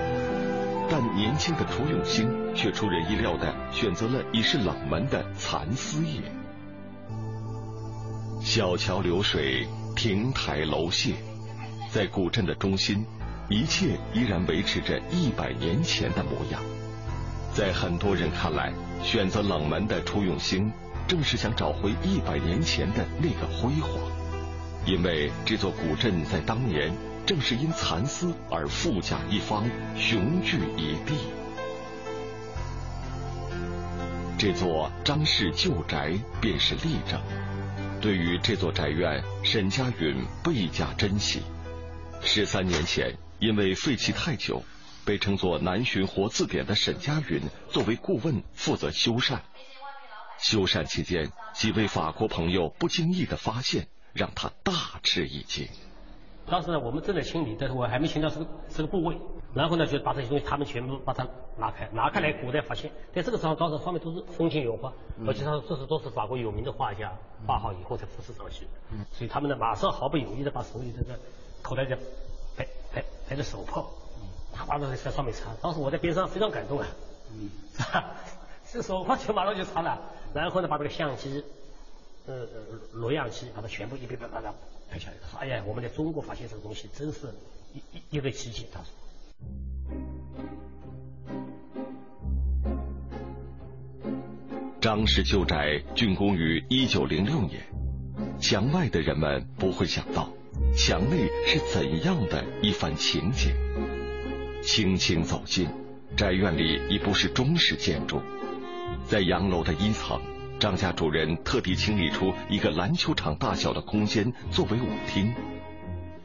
[0.89, 6.21] 但年轻的楚永兴却出人意料的选择了已是冷门的蚕丝业。
[8.43, 9.65] 小桥流水，
[9.95, 11.13] 亭台楼榭，
[11.89, 13.05] 在古镇的中心，
[13.49, 16.61] 一切依然维持着一百年前的模样。
[17.53, 20.69] 在很多人看来，选择冷门的楚永兴，
[21.07, 24.11] 正是想找回一百年前的那个辉煌。
[24.85, 26.93] 因为这座古镇在当年
[27.25, 29.63] 正是因蚕丝而富甲一方、
[29.97, 31.15] 雄踞一地。
[34.37, 37.21] 这座张氏旧宅便是例证。
[38.03, 41.41] 对于这座宅院，沈家云倍加珍惜。
[42.19, 44.61] 十三年前，因为废弃太久，
[45.05, 47.39] 被称作“南浔活字典”的沈家云
[47.69, 49.39] 作为顾问负责修缮。
[50.37, 53.87] 修缮期间，几位法国朋友不经意的发现。
[54.11, 55.67] 让他大吃一惊。
[56.45, 59.17] 当时呢，我们正在清理，但是我还没清到这个这个部位。
[59.53, 61.27] 然后呢，就把这些东西，他们全部把它
[61.57, 64.93] 拿开，拿开来，古代发现，在这个时候，当时上面都是风景油画，
[65.27, 67.11] 而且他说这是都是法国有名的画家
[67.45, 68.71] 画好以后才复制上去的。
[69.11, 71.19] 所以他们呢，马上毫不犹豫的把手里这个
[71.61, 71.95] 口袋里
[72.57, 73.91] 拍拍拍着手炮，
[74.53, 75.51] 啪啪的在上面擦。
[75.61, 76.87] 当时我在边上非常感动啊，
[77.73, 78.11] 是吧？
[78.71, 80.01] 这手炮就马上就擦了，
[80.33, 81.43] 然后呢，把这个相机。
[82.25, 82.47] 呃呃，
[82.93, 84.53] 录像机把它全部一遍遍把它
[84.89, 85.17] 拍下来。
[85.41, 87.27] 哎呀，我们在中国发现这个东西，真是
[87.73, 88.65] 一一一个奇迹。
[88.73, 88.87] 他说，
[94.81, 97.61] 张氏旧宅竣工于一九零六年，
[98.39, 100.29] 墙外的人们不会想到，
[100.75, 103.55] 墙内是怎样的一番情景。
[104.61, 105.69] 轻轻走进，
[106.17, 108.21] 宅院里已不是中式建筑，
[109.05, 110.19] 在洋楼的一层。
[110.59, 115.33] 张家主人特地清理出一个篮球场大小的空间作为舞厅。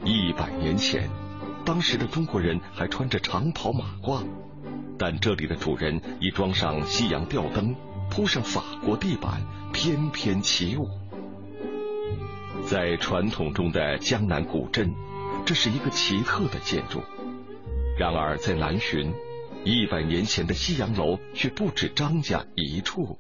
[0.05, 1.09] 一百年前，
[1.69, 4.25] 当时的中国人还穿着长袍马褂，
[4.99, 7.77] 但这里的主人已装上西洋吊灯，
[8.11, 10.89] 铺上法国地板，翩翩起舞。
[12.67, 14.95] 在传统中的江南古镇，
[15.45, 17.03] 这是一个奇特的建筑。
[17.99, 19.13] 然而，在南浔，
[19.63, 23.19] 一百年前的西洋楼却不止张家一处。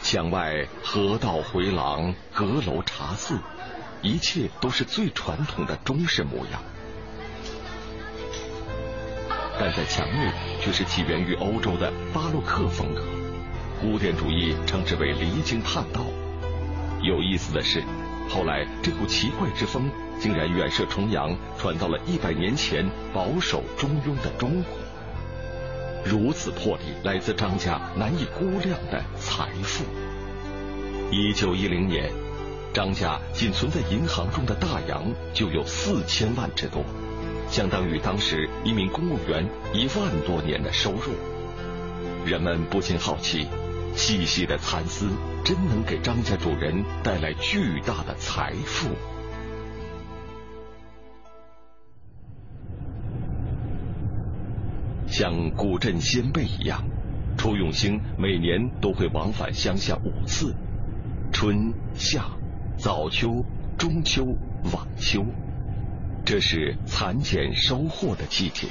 [0.00, 3.38] 墙外河道回廊、阁楼茶肆，
[4.02, 6.62] 一切都是最传统的中式模样。
[9.58, 13.02] 但在墙内却是起源于欧洲的巴洛克风格，
[13.80, 16.04] 古典主义称之为离经叛道。
[17.02, 17.82] 有意思的是，
[18.28, 24.72] 后来这股奇怪之风竟然远涉重洋，传到了一百年前保守中庸的中国。
[26.04, 29.84] 如此魄力，来自张家难以估量的财富。
[31.10, 32.10] 一九一零年，
[32.72, 35.04] 张家仅存在银行中的大洋
[35.34, 36.84] 就有四千万之多，
[37.48, 39.44] 相当于当时一名公务员
[39.74, 41.12] 一万多年的收入。
[42.24, 43.48] 人们不禁好奇，
[43.96, 45.08] 细细的蚕丝
[45.44, 48.90] 真能给张家主人带来巨大的财富？
[55.08, 56.84] 像古镇先辈一样，
[57.36, 60.54] 楚永兴每年都会往返乡下五次，
[61.32, 62.26] 春夏、
[62.82, 63.44] 早秋、
[63.78, 64.24] 中秋、
[64.72, 65.22] 晚秋，
[66.24, 68.68] 这是蚕茧收获的季节。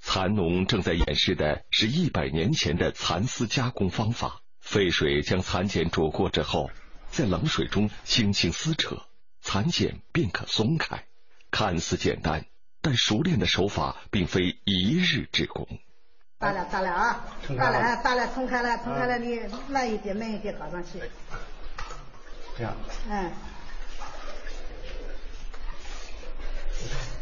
[0.00, 4.40] 蚕农正在演示的是一百年前的蚕丝加工方法。
[4.58, 6.72] 沸水将蚕茧煮过之后，
[7.08, 9.04] 在冷水中轻轻撕扯，
[9.40, 11.04] 蚕茧便可松开。
[11.52, 12.46] 看似简单，
[12.80, 15.68] 但熟练的手法并非一日之功。
[16.44, 17.24] 大了，大了啊！
[17.56, 21.00] 大了，大了，冲开了，冲开了，你慢一点，慢一点搞上去。
[22.58, 22.74] 这样。
[23.08, 23.30] 嗯。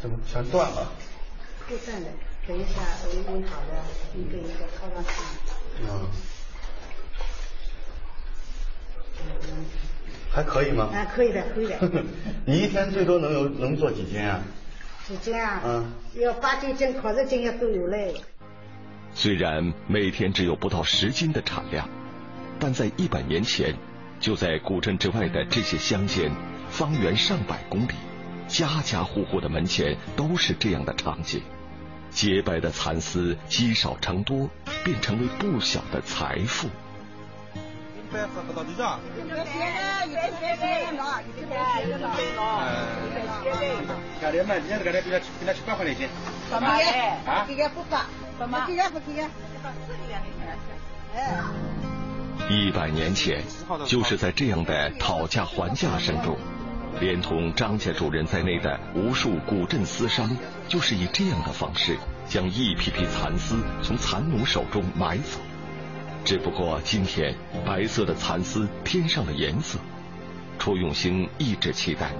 [0.01, 0.91] 怎么全断了？
[1.69, 2.09] 不断的，
[2.45, 5.09] 等一下煨煨好的，一个一个套上去。
[5.83, 6.09] 嗯。
[10.33, 10.89] 还可以吗？
[10.93, 11.79] 啊，可以的，可以的。
[12.45, 14.41] 你一天最多能有能做几斤啊？
[15.07, 15.61] 几斤啊？
[15.63, 15.93] 嗯。
[16.15, 18.13] 要八九斤、烤肉斤也都有嘞。
[19.15, 21.87] 虽然每天只有不到十斤的产量，
[22.59, 23.75] 但在一百年前，
[24.19, 26.31] 就在古镇之外的这些乡间，
[26.69, 27.93] 方圆上百公里，
[28.47, 31.41] 家家户户的门前都是这样的场景。
[32.09, 34.49] 洁白的蚕丝积少成多，
[34.83, 36.69] 便成为不小的财富。
[38.47, 38.99] 不到地上。
[39.17, 41.01] 有的别的，有的别的喏，
[41.89, 42.39] 有的别的喏。
[44.21, 46.07] 干点慢点，干点比他比他七八块一斤。
[46.49, 46.67] 什么？
[47.25, 47.45] 啊？
[47.47, 48.05] 这个不发，
[48.37, 48.63] 什么？
[48.67, 49.27] 这个不这个。
[51.15, 51.41] 哎。
[52.49, 53.41] 一百年前，
[53.87, 56.37] 就是在这样的讨价还价声中，
[56.99, 60.29] 连同张家主人在内的无数古镇丝商，
[60.67, 61.97] 就是以这样的方式，
[62.27, 65.39] 将一批批蚕丝从蚕农手中买走。
[66.25, 69.77] 只不过今天白色的蚕丝添上了颜色，
[70.57, 72.11] 楚永兴一直期待，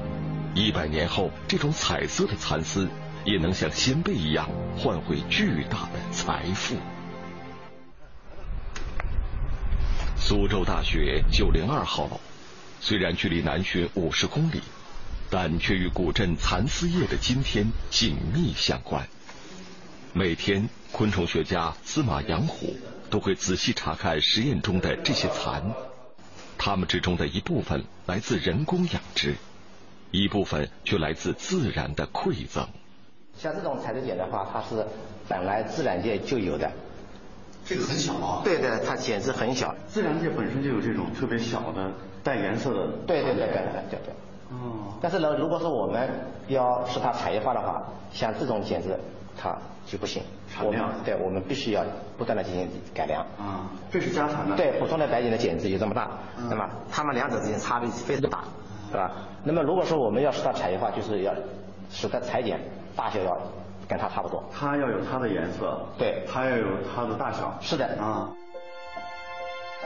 [0.53, 2.89] 一百年后这种彩色的蚕丝
[3.23, 6.75] 也能像先辈一样换回巨大的财富。
[10.17, 12.19] 苏州大学九零二号楼，
[12.81, 14.61] 虽然距离南浔五十公里，
[15.29, 19.07] 但却与古镇蚕丝业的今天紧密相关。
[20.11, 22.75] 每天，昆虫学家司马杨虎。
[23.13, 25.61] 都会仔细查看实验中的这些蚕，
[26.57, 29.35] 它们之中的一部分来自人工养殖，
[30.09, 32.67] 一部分却来自自然的馈赠。
[33.37, 34.83] 像这种彩色茧的话，它是
[35.29, 36.71] 本来自然界就有的。
[37.63, 38.41] 这个很小啊。
[38.43, 39.75] 对对，它茧子很小。
[39.87, 41.91] 自然界本身就有这种特别小的
[42.23, 42.87] 带颜色的。
[43.05, 44.13] 对对对对对对对。
[44.49, 44.97] 哦。
[44.99, 46.09] 但是呢，如果说我们
[46.47, 48.99] 要使它产业化的话，像这种茧子，
[49.37, 50.23] 它就不行。
[50.53, 50.93] 产量。
[51.03, 51.83] 对，我们必须要
[52.17, 53.21] 不断的进行改良。
[53.37, 54.55] 啊，这是家产的。
[54.55, 56.11] 对，普通的白茧的茧子有这么大，
[56.49, 58.43] 那么它们两者之间差别非常大，
[58.91, 59.11] 是吧？
[59.43, 61.33] 那么如果说我们要使它产业化，就是要
[61.89, 62.59] 使它裁剪
[62.95, 63.37] 大小要
[63.87, 64.43] 跟它差不多。
[64.53, 65.85] 它要有它的颜色。
[65.97, 66.23] 对。
[66.31, 67.57] 它要有它的大小。
[67.59, 67.85] 是的。
[67.99, 68.29] 啊。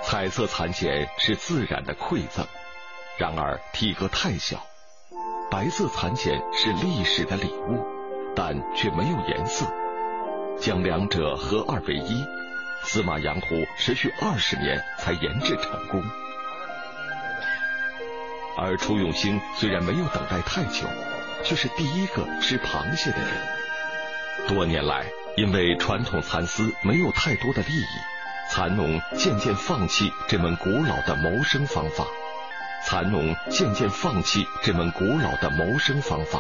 [0.04, 2.46] 彩色蚕茧是自然的馈赠，
[3.18, 4.58] 然而体格太小；
[5.50, 7.84] 白色蚕茧是历史的礼物，
[8.38, 9.66] 但却没有颜色。
[10.60, 12.24] 将两者合二为一，
[12.84, 13.48] 司马养虎
[13.80, 16.04] 持续二十年才研制成功。
[18.56, 20.88] 而楚永兴虽然没有等待太久，
[21.44, 24.48] 却是第一个吃螃蟹的人。
[24.48, 27.86] 多年来，因为传统蚕丝没有太多的利益，
[28.52, 32.06] 蚕农渐渐放弃这门古老的谋生方法。
[32.86, 36.40] 蚕农渐渐放弃这门古老的谋生方法。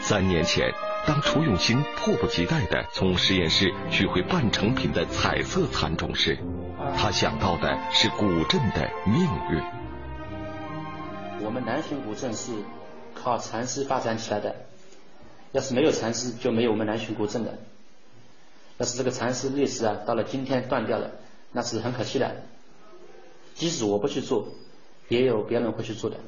[0.00, 0.72] 三年前。
[1.04, 6.38] 当楚永新迫不及待地从实验室取回半成品的彩色蚕种时，
[6.96, 9.60] 他想到的是古镇的命运。
[11.44, 12.52] 我们南浔古镇是
[13.14, 14.54] 靠蚕丝发展起来的，
[15.50, 17.58] 要是没有蚕丝，就没有我们南浔古镇的。
[18.78, 21.10] 要是这个蚕丝历史啊，到了今天断掉了，
[21.50, 22.36] 那是很可惜的。
[23.54, 24.46] 即使我不去做，
[25.08, 26.18] 也有别人会去做的。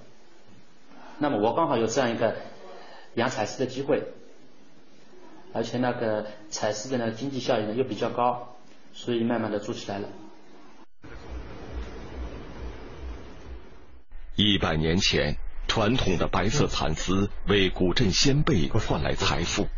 [1.18, 2.35] 那么我刚好有这样一个
[3.14, 4.03] 养彩丝的机会。
[5.55, 8.57] 而且那个彩丝的那个经济效益呢又比较高，
[8.93, 10.09] 所以慢慢的做起来了。
[14.35, 15.37] 一百年前，
[15.69, 19.69] 传统的白色蚕丝为古镇先辈换来财富，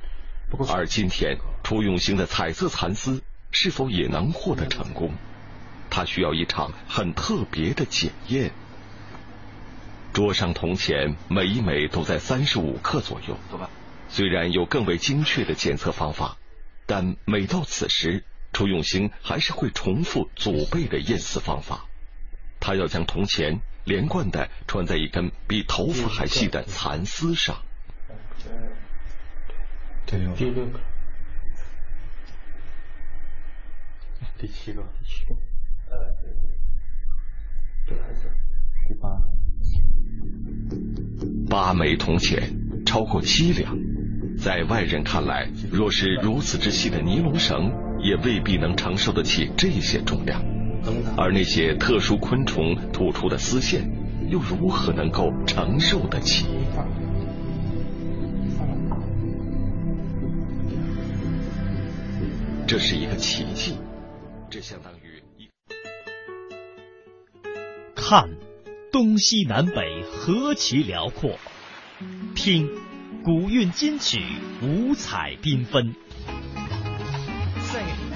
[0.66, 5.12] 而今天楚永兴的彩色蚕丝是否也能获得成功？
[5.90, 8.50] 他需要一场很特别的检验。
[10.14, 13.36] 桌上铜钱每一枚都在三十五克左右。
[13.50, 13.68] 走吧。
[14.16, 16.38] 虽然有更为精确的检测方法，
[16.86, 21.84] 但每到此时，楚永兴还是会重复祖辈的验丝方法。
[22.58, 27.62] 他要将铜钱连贯的穿在一根比头发还细的蚕丝上。
[30.06, 30.80] 第六个。
[34.38, 35.34] 第七个，第七个，
[35.90, 35.98] 呃，
[37.86, 38.32] 这还是
[38.88, 39.10] 第八。
[41.50, 43.76] 八枚铜钱，超过七两，
[44.38, 50.42] 在外人看来，若是如此之细的尼龙绳，也未必能承受得起这些重量。
[51.16, 53.90] 而那些特殊昆虫吐出的丝线，
[54.28, 56.46] 又如何能够承受得起？
[62.68, 63.76] 这是一个奇迹，
[64.50, 65.48] 这相当于一
[67.94, 68.28] 看
[68.92, 71.38] 东西南北何其辽阔，
[72.34, 72.68] 听
[73.26, 74.22] 古韵金曲
[74.62, 75.96] 五彩缤纷，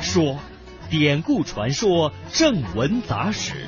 [0.01, 0.39] 说
[0.89, 3.67] 典故传说正文杂史，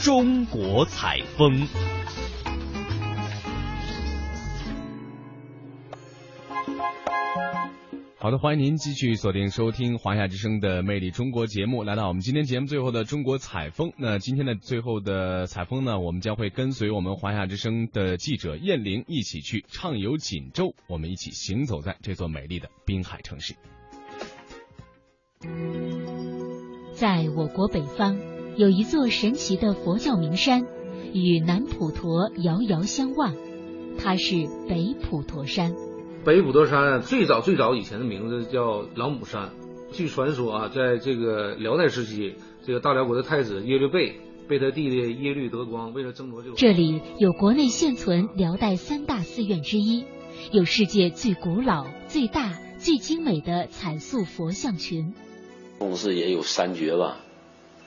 [0.00, 1.66] 中国采风。
[8.20, 13.92] 好的，欢迎您继续锁定收听华夏之声的《魅力中国》节目，来到我们今天节目最后的中国采风。
[13.96, 23.54] 那今天的最后的采风呢，我们将会跟随我们华夏之声的记者燕玲一起去畅游锦州，我们一起行走在这座美丽的滨海城市。
[26.94, 28.18] 在我国北方，
[28.56, 30.66] 有一座神奇的佛教名山，
[31.14, 33.36] 与南普陀遥遥相望，
[33.96, 35.72] 它是北普陀山。
[36.24, 39.50] 北普陀山最早最早以前的名字叫老母山。
[39.92, 42.34] 据传说啊，在这个辽代时期，
[42.66, 50.04] 这个大辽国的太子耶律倍被他弟弟耶律德光为了争夺这个，这里有国内现存辽代三大寺院之一，
[50.52, 55.14] 有世界最古老、最大、最精美的彩塑佛像群。
[55.78, 57.20] 宗寺也有三绝吧，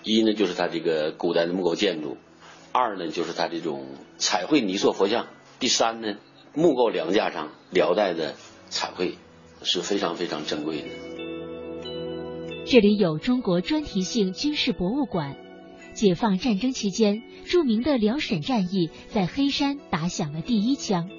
[0.03, 2.17] 一呢就是它这个古代的木构建筑，
[2.71, 3.85] 二呢就是它这种
[4.17, 5.27] 彩绘泥塑佛像，
[5.59, 6.15] 第三呢。
[6.53, 8.35] 木构梁架上辽代的
[8.69, 9.15] 彩绘
[9.61, 10.87] 是非常非常珍贵的。
[12.65, 15.37] 这里有中国专题性军事博物馆。
[15.93, 21.09] 解放战争期间，著名的辽沈战役在黑山打响了第一枪，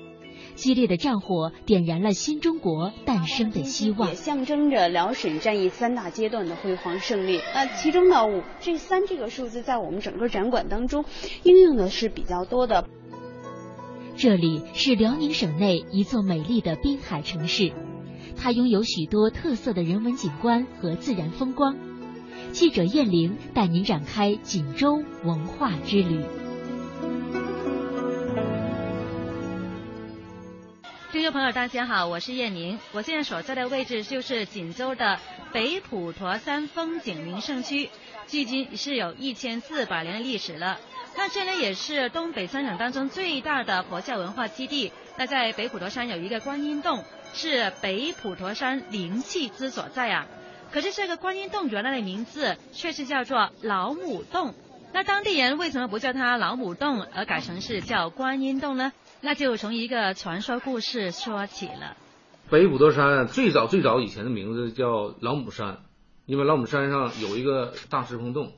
[0.54, 7.38] 激烈的战火点燃了新中国诞生的希望，也象征着辽沈战役三大阶段的辉煌胜利。
[7.54, 11.04] 那其中呢，五这三这个数字在我们整个展馆当中
[11.42, 12.88] 应用的是比较多的。
[14.16, 17.72] 这里是辽宁省内一座美丽的滨海城市，
[18.36, 21.76] 它拥有许多特色的人文景观和自然风光。
[22.52, 26.24] 记者燕玲带您展开锦州文化之旅。
[31.10, 35.18] 听众朋友，大家好，我是燕宁，我现在所在的位置就是锦州的
[35.52, 37.90] 北普陀山风景名胜区，
[38.28, 40.78] 距今是有一千四百年的历史了。
[41.16, 44.92] 那这里也是东北三省当中最大的佛教文化基地。
[45.18, 47.04] 那在北普陀山有一个观音洞，
[47.34, 50.26] 是北普陀山灵气之所在啊。
[50.72, 54.54] 可是这个观音洞原来的名字却是叫做老母洞。
[54.94, 58.92] 那当地人为什么不叫它老母洞，而改成是叫观音洞呢？
[59.20, 61.96] 那就从一个传说故事说起了。
[62.50, 65.78] 北普陀山最早最早以前的名字叫老母山，
[66.26, 68.52] 因为老母山上有一个大石峰洞，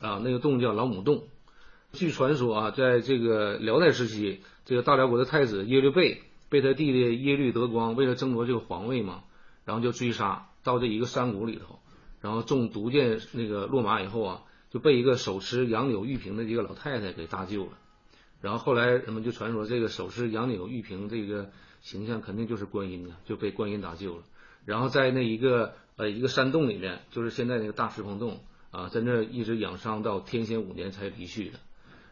[0.00, 1.24] 啊，那个洞叫老母洞。
[1.92, 9.24] 据传说啊，在这个辽代时期，这个大辽国的太子耶律倍被他弟弟耶律德光为了争夺这个皇位嘛，
[9.64, 11.78] 然后就追杀到这一个山谷里头，
[12.20, 17.72] 然后中毒箭那个落马以后啊，就被一个手持杨柳玉瓶的一个老太太给搭救了。
[18.42, 24.22] 然后后来人们就传说这个手持杨柳玉瓶这个形象肯定就是观音啊，就被观音搭救了。
[24.66, 31.58] 然后在那一个呃一个山洞里面，就是现在那个大石峰洞啊，在那一直养伤到天显五年才离去的。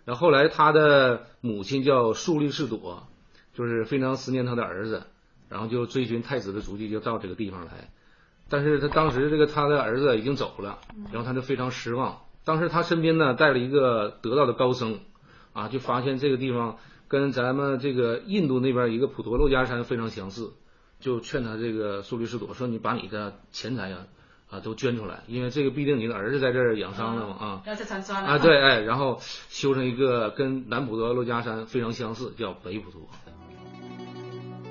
[0.06, 3.08] 然后后来，他的母亲叫肃律士朵，
[3.52, 5.02] 就是非常思念他的儿子，
[5.48, 7.90] 然后就追寻太子的足迹，就到这个地方来。
[8.48, 10.78] 但是他当时这个他的儿子已经走了，
[11.12, 12.20] 然后他就非常失望。
[12.44, 15.00] 当时他身边呢带了一个得道的高僧，
[15.52, 16.78] 啊，就发现这个地方
[17.08, 20.52] 跟咱们这个印度那边一个普陀珞珈山非常相似，
[21.00, 24.06] 就劝他这个肃律士朵说：“你把你的钱财呀。”
[24.48, 27.62] 啊，都捐出来，因为这个毕竟你的儿子在这儿养伤了嘛啊。
[27.66, 29.18] 要参山啊，对，哎，然后
[29.48, 33.08] 修成一个跟南普陀珞珈山非常相似，叫北普陀。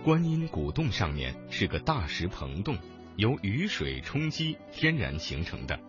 [0.03, 2.77] 观音古洞上面是个大石棚洞，
[3.17, 5.79] 由雨水冲击天然形成的，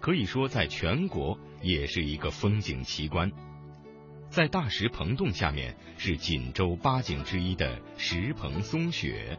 [0.00, 3.30] 可以说在全国也是一个风景奇观。
[4.30, 9.38] 在大石棚洞下面是锦州八景之一的石棚松雪，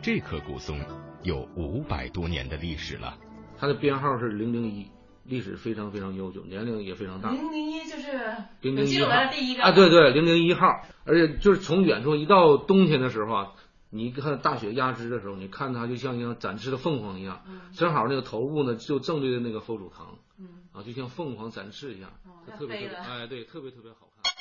[0.00, 0.80] 这棵古松
[1.22, 3.18] 有五百多年的历史了。
[3.58, 4.86] 它的编号是零零一，
[5.24, 7.30] 历史非常非常悠久，年龄也非常大。
[7.30, 9.10] 零零一就是零零一号。
[9.62, 10.66] 啊，对对，零零一号，
[11.04, 13.52] 而且就是从远处一到冬天的时候啊，
[13.90, 20.18] 你看大雪压枝的时候，你看它就像像展翅的凤凰一样，嗯正好那个头部呢就正对着那个佛祖堂，
[20.72, 22.10] 啊，就像凤凰展翅一样，
[22.46, 24.32] 就特别特别，哦哎，对，特别特别好看。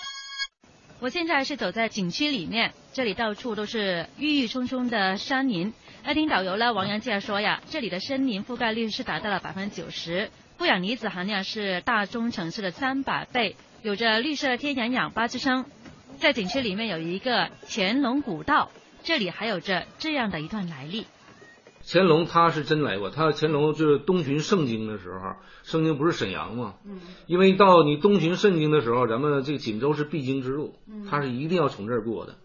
[1.01, 5.73] 我现在是走在景区里面，这里到处都是郁郁葱葱的山林。
[6.07, 15.65] 那听导游呢王阳介绍说呀，这里的森林覆盖率是达到了百分之九十，负氧离子含量是大中城市的三百倍，有着绿色天然氧吧之称。
[16.19, 18.69] 在景区里面有一个乾隆古道，
[19.01, 21.07] 这里还有着这样的一段来历。
[21.83, 25.33] 乾隆他是真来过，他乾隆就是东巡盛京的时候，
[25.63, 26.75] 盛京不是沈阳吗？
[26.85, 32.35] 嗯因为到你东巡盛京的时候，咱们这个锦州是必经之路嗯，他是一定要从这儿过的。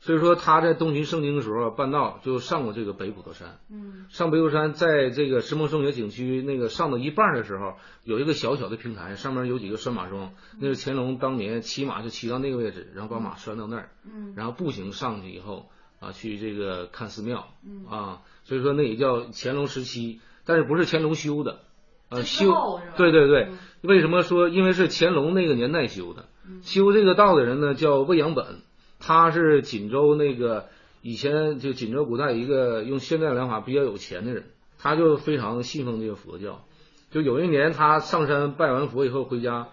[0.00, 3.58] 所以说他在东巡圣经的时候，半道就上过这个北普陀山。
[3.70, 4.06] 嗯。
[4.10, 7.74] 上北普陀山，在这个石梦胜雪景区那个上到一半的时候，
[8.04, 10.32] 有一个小小的平台，上面有几个拴马桩。
[10.60, 14.34] 那是乾隆当年骑马就骑到那个位置，然后把马拴到那儿，嗯。
[14.36, 15.68] 然后步行上去以后
[16.00, 17.84] 啊，去这个看寺庙嗯。
[17.86, 21.60] 啊，所以说那也叫乾隆时期，但是不是乾隆修的，
[22.08, 23.48] 呃，修对对对，
[23.82, 24.48] 为什么说？
[24.48, 26.26] 因为是乾隆那个年代修的，
[26.62, 28.62] 修这个道的人呢叫魏阳本，
[28.98, 30.66] 他是锦州那个
[31.02, 34.44] 以前就锦州古代一个用现代良法比较有钱的人，
[34.78, 36.64] 他就非常信奉这个佛教。
[37.10, 39.68] 就有一年他上山拜完佛以后回家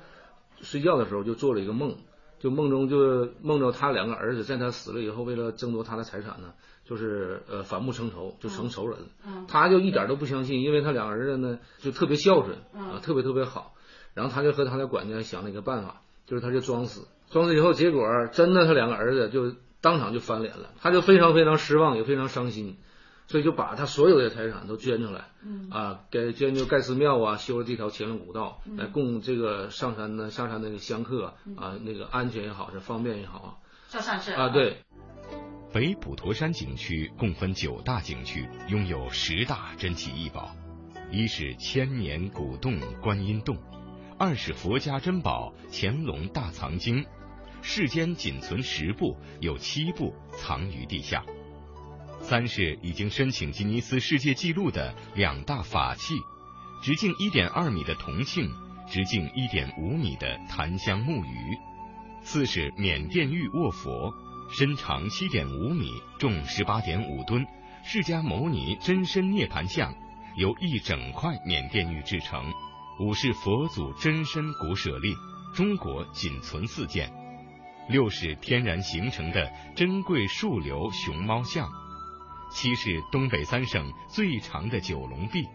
[0.61, 1.97] 睡觉的时候，就做了一个梦，
[2.39, 6.53] 就梦中就梦着他两个儿子在他死了以后，为了争夺他的财产呢，
[6.85, 8.99] 就是呃反目成仇，就成仇人。
[9.25, 13.73] 嗯他就一点都不相信，因为他两个儿子呢就特别孝顺啊，特别特别好。
[14.13, 17.05] 然后他就和他的管家想了一个办法，就是他就装死，
[17.35, 22.77] 装死以后，结果真的他两个儿子就当场就翻脸了，他就非常非常失望，也非常伤心，
[23.27, 25.69] 所以就把他所有的财产都捐出来，嗯。
[25.69, 28.77] 啊，给捐就盖寺庙啊，修了这条乾隆古道，嗯。
[28.77, 31.57] 来供这个上山的下山的那个香客嗯。
[31.57, 33.59] 啊，那个安全也好，是方便也好
[33.91, 34.77] 啊，啊，对。
[35.73, 40.55] 北普陀山景区共分九大景区，拥有十大珍奇异宝：
[41.11, 43.57] 一是千年古洞观音洞，
[44.17, 47.05] 二是佛家珍宝乾隆大藏经，
[47.67, 51.23] 世间仅存十部，有七部藏于地下；
[52.21, 56.13] 三是已经申请吉尼斯世界纪录的两大法器，
[56.83, 58.47] 直径一点二米的铜磬，
[58.87, 61.57] 直径一点五米的檀香木鱼；
[62.21, 64.13] 四是缅甸玉卧佛。
[64.55, 67.43] 身长七点五米，重十八点五吨，
[67.83, 69.91] 释迦牟尼真身涅盘像
[70.37, 72.53] 由一整块缅甸玉制成。
[72.99, 75.15] 五是佛祖真身骨舍利，
[75.55, 77.24] 中国仅存四件。
[77.87, 81.69] 六是天然形成的珍贵树瘤熊猫像。
[82.51, 85.47] 七是东北三省最长的九龙壁。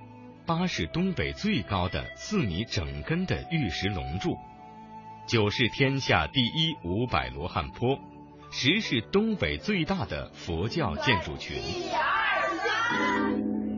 [0.46, 4.36] 八是东北最高的四米整根的玉石龙柱。
[5.26, 7.98] 九是天下第一五百罗汉坡。
[8.52, 11.56] 十是东北最大的佛教建筑群。
[11.56, 13.69] 一二三，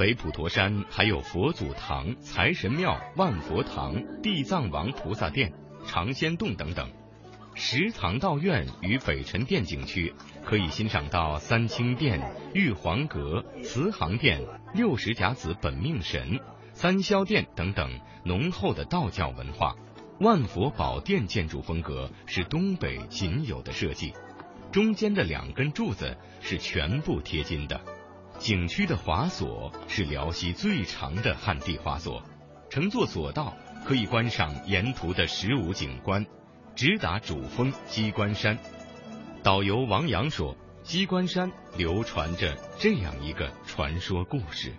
[0.00, 5.52] 北普陀山还有佛祖堂、财神庙、万佛堂、地藏王菩萨殿、
[5.84, 6.90] 长仙洞等等。
[7.52, 12.18] 石堂道院与北辰殿景区可以欣赏到三清殿、
[12.54, 14.40] 玉皇阁、慈航殿、
[14.72, 16.40] 六十甲子本命神。
[16.72, 19.76] 三霄殿等等浓厚的道教文化，
[20.18, 24.14] 万佛宝殿建筑风格是东北仅有的设计，
[24.72, 27.78] 中间的两根柱子是全部贴金的。
[28.40, 32.22] 景区的滑索是辽西最长的旱地滑索，
[32.70, 33.54] 乘坐索道
[33.86, 36.24] 可以观赏沿途的十五景观，
[36.74, 38.58] 直达主峰鸡冠山。
[39.42, 44.72] 导游王阳说，鸡冠山流传着这样一个传说故事。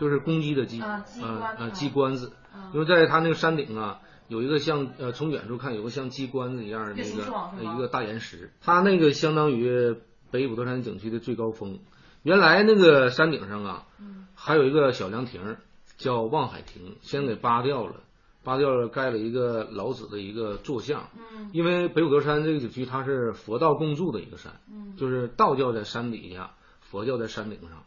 [0.00, 2.32] 就是公鸡的鸡，啊鸡冠啊啊鸡冠子，
[2.74, 9.94] 因为在它那个山顶啊，有一个像呃从远处看有个像鸡冠子一样的那个一个大岩石，它那个相当于
[10.32, 11.78] 北普陀山景区的最高峰。
[12.22, 13.86] 原来那个山顶上啊，
[14.34, 15.56] 还有一个小凉亭
[15.96, 17.96] 叫望海亭，现在给扒掉了，
[18.44, 21.08] 扒掉了盖了一个老子的一个坐像。
[21.16, 21.50] 嗯。
[21.52, 24.96] 因为北普陀山这个景区它是佛道共住的一个山，嗯。
[24.96, 27.84] 就是道教在山底下，佛教在山顶上。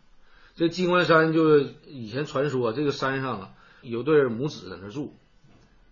[0.55, 3.49] 这鸡冠山就是以前传说，这个山上啊
[3.81, 5.13] 有对母子在那住，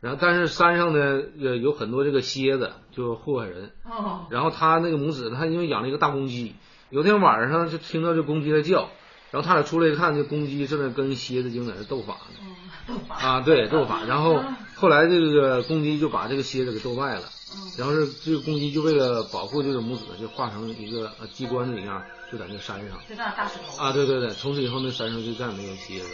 [0.01, 4.27] 然后但是山上呢呃有很多这个蝎子就祸害人，哦。
[4.29, 6.55] 然后他那个母子他因为养了一个大公鸡，
[6.89, 8.89] 有天晚上就听到这公鸡在叫，
[9.31, 14.43] 然后他俩出来一看，这公鸡正在跟蝎子精在那斗法呢，啊对斗法， 然后
[14.75, 17.29] 后来这个公鸡就把这个蝎子给斗败了，
[17.77, 22.99] 然后是这个公鸡就为了保护这个母子，就化成一个呃鸡冠子一样，就在那山上。
[23.07, 26.09] 就那大石头啊，对对对，从此以后那山上就再也没有蝎子。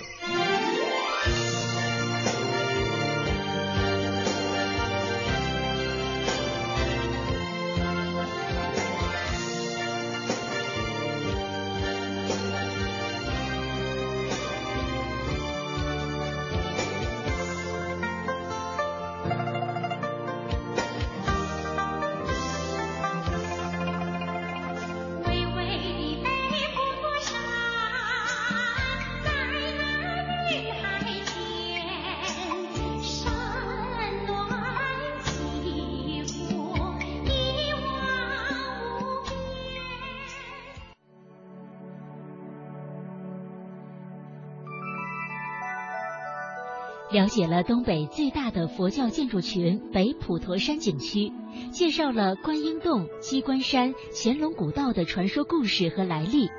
[47.16, 51.32] 了解了东北最大的佛教建筑群北普陀山景区，
[51.72, 56.50] 介绍了观音洞、鸡冠山、乾隆古道的传说故事和来历。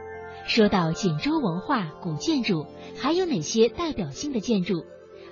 [0.47, 2.65] 说到锦州文化古建筑，
[2.97, 4.87] 还有哪些代表性的建筑？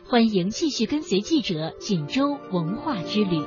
[0.06, 3.42] 欢迎继续跟随记者锦州文化之旅。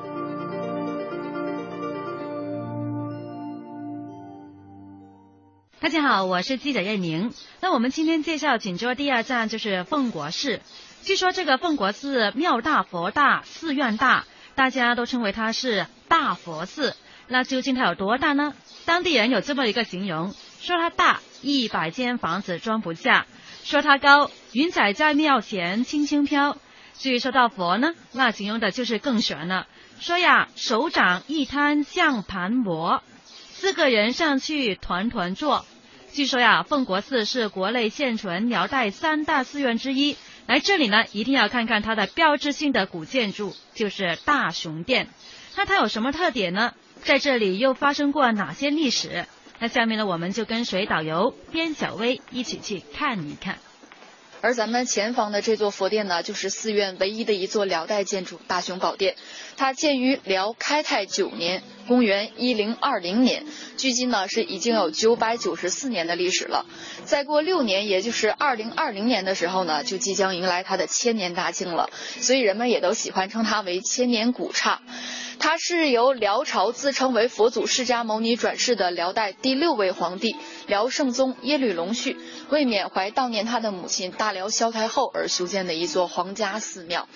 [5.80, 7.32] 大家好，我是记者叶宁。
[7.61, 10.59] 那我们今天介绍锦州第二站就是奉国寺。
[11.08, 16.97] 据说这个奉国寺庙大佛大，寺院大，大家都称为它是大佛寺。
[17.30, 18.53] 那究竟它有多大呢？
[18.84, 23.26] 当地人有这么一个形容，说它大，一百间房子装不下；
[23.64, 26.58] 说它高，云彩在庙前轻轻飘。
[26.97, 29.66] 至于说到佛呢，那形容的就是更玄了，
[30.01, 35.66] 说呀，手掌一摊像盘磨，四个人上去团团坐。
[36.12, 40.18] 据说呀，奉国寺是国内现存辽代三大寺院之一。
[40.48, 45.10] 来这里呢，一定要看看它的标志性的古建筑，就是大雄殿。
[45.58, 46.74] 那它有什么特点呢？
[47.04, 49.26] 在这里又发生过哪些历史？
[49.60, 53.58] 那下面呢，我们就跟随导游边小薇一起去看一看。
[54.39, 59.16] 而咱们前方的这座佛殿呢，就是寺院唯一的一座辽代建筑——大雄宝殿。
[59.58, 63.43] 它建于辽开泰九年（公元一零二零年），
[63.76, 66.66] 距今呢是已经有九百九十四年的历史了。
[67.05, 71.89] 再过六年，也就是二零二零年的时候呢，就即将迎来它的千年大庆了。
[72.22, 74.80] 所以人们也都喜欢称它为千年古刹。
[75.40, 80.36] 它是由辽朝自称为佛祖释迦牟尼转世的辽代第六位皇帝
[80.68, 82.18] 辽圣宗耶律隆绪，
[82.50, 87.08] 为缅怀悼念他的母亲大辽萧太后而修建的一座皇家寺庙。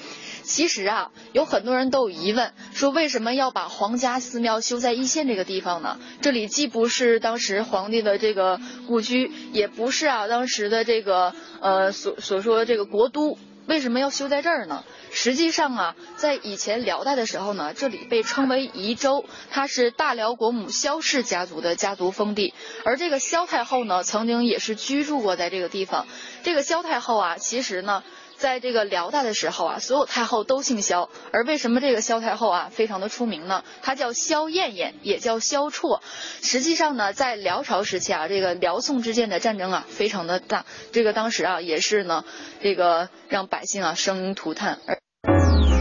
[0.44, 6.00] 其实啊，有很多人都有疑问，说为什么要把皇家寺庙修在易县这个地方呢？
[6.22, 13.38] 这里既不是当时皇帝的这个故居，也不是啊当时的这个呃所所说的这个国都，
[13.72, 14.84] 为什么要修在这儿呢？
[15.12, 22.54] 实际上啊，在以前辽代的时候呢，这里被称为宜州，它是大辽国母萧氏家族的家族封地，
[22.84, 26.06] 而这个萧太后呢，曾经也是居住过在这个地方。
[26.44, 28.04] 这个萧太后啊，其实呢。
[28.42, 33.64] 在这个辽代的时候啊，所有太后都姓萧，而为什么这个萧太后啊非常的出名呢？
[33.84, 36.00] 她叫萧燕燕，也叫萧绰。
[36.42, 42.26] 实际上呢，在辽朝时期啊，这个辽宋之间的战争啊非常的大，这个当时啊也是呢，
[42.64, 44.80] 这个让百姓啊生灵涂炭。
[44.88, 44.98] 而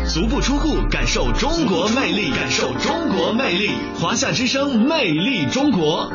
[0.06, 6.11] 足不出户，感受中国魅力，感受中国魅力，华夏之声，魅力中国。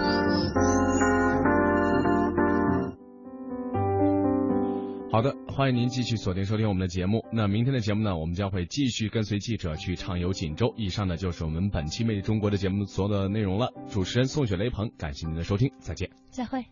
[5.16, 7.26] 好的，欢迎您继续锁定收听我们的节目。
[7.32, 10.74] 那明天的节目呢，我们将会继续跟随记者去畅游锦州。
[10.76, 13.72] 以上呢就是我们本期《魅力中国》的节目所有的内容了。
[13.88, 16.66] 主持人宋雪雷鹏，感谢您的收听，再见，再会。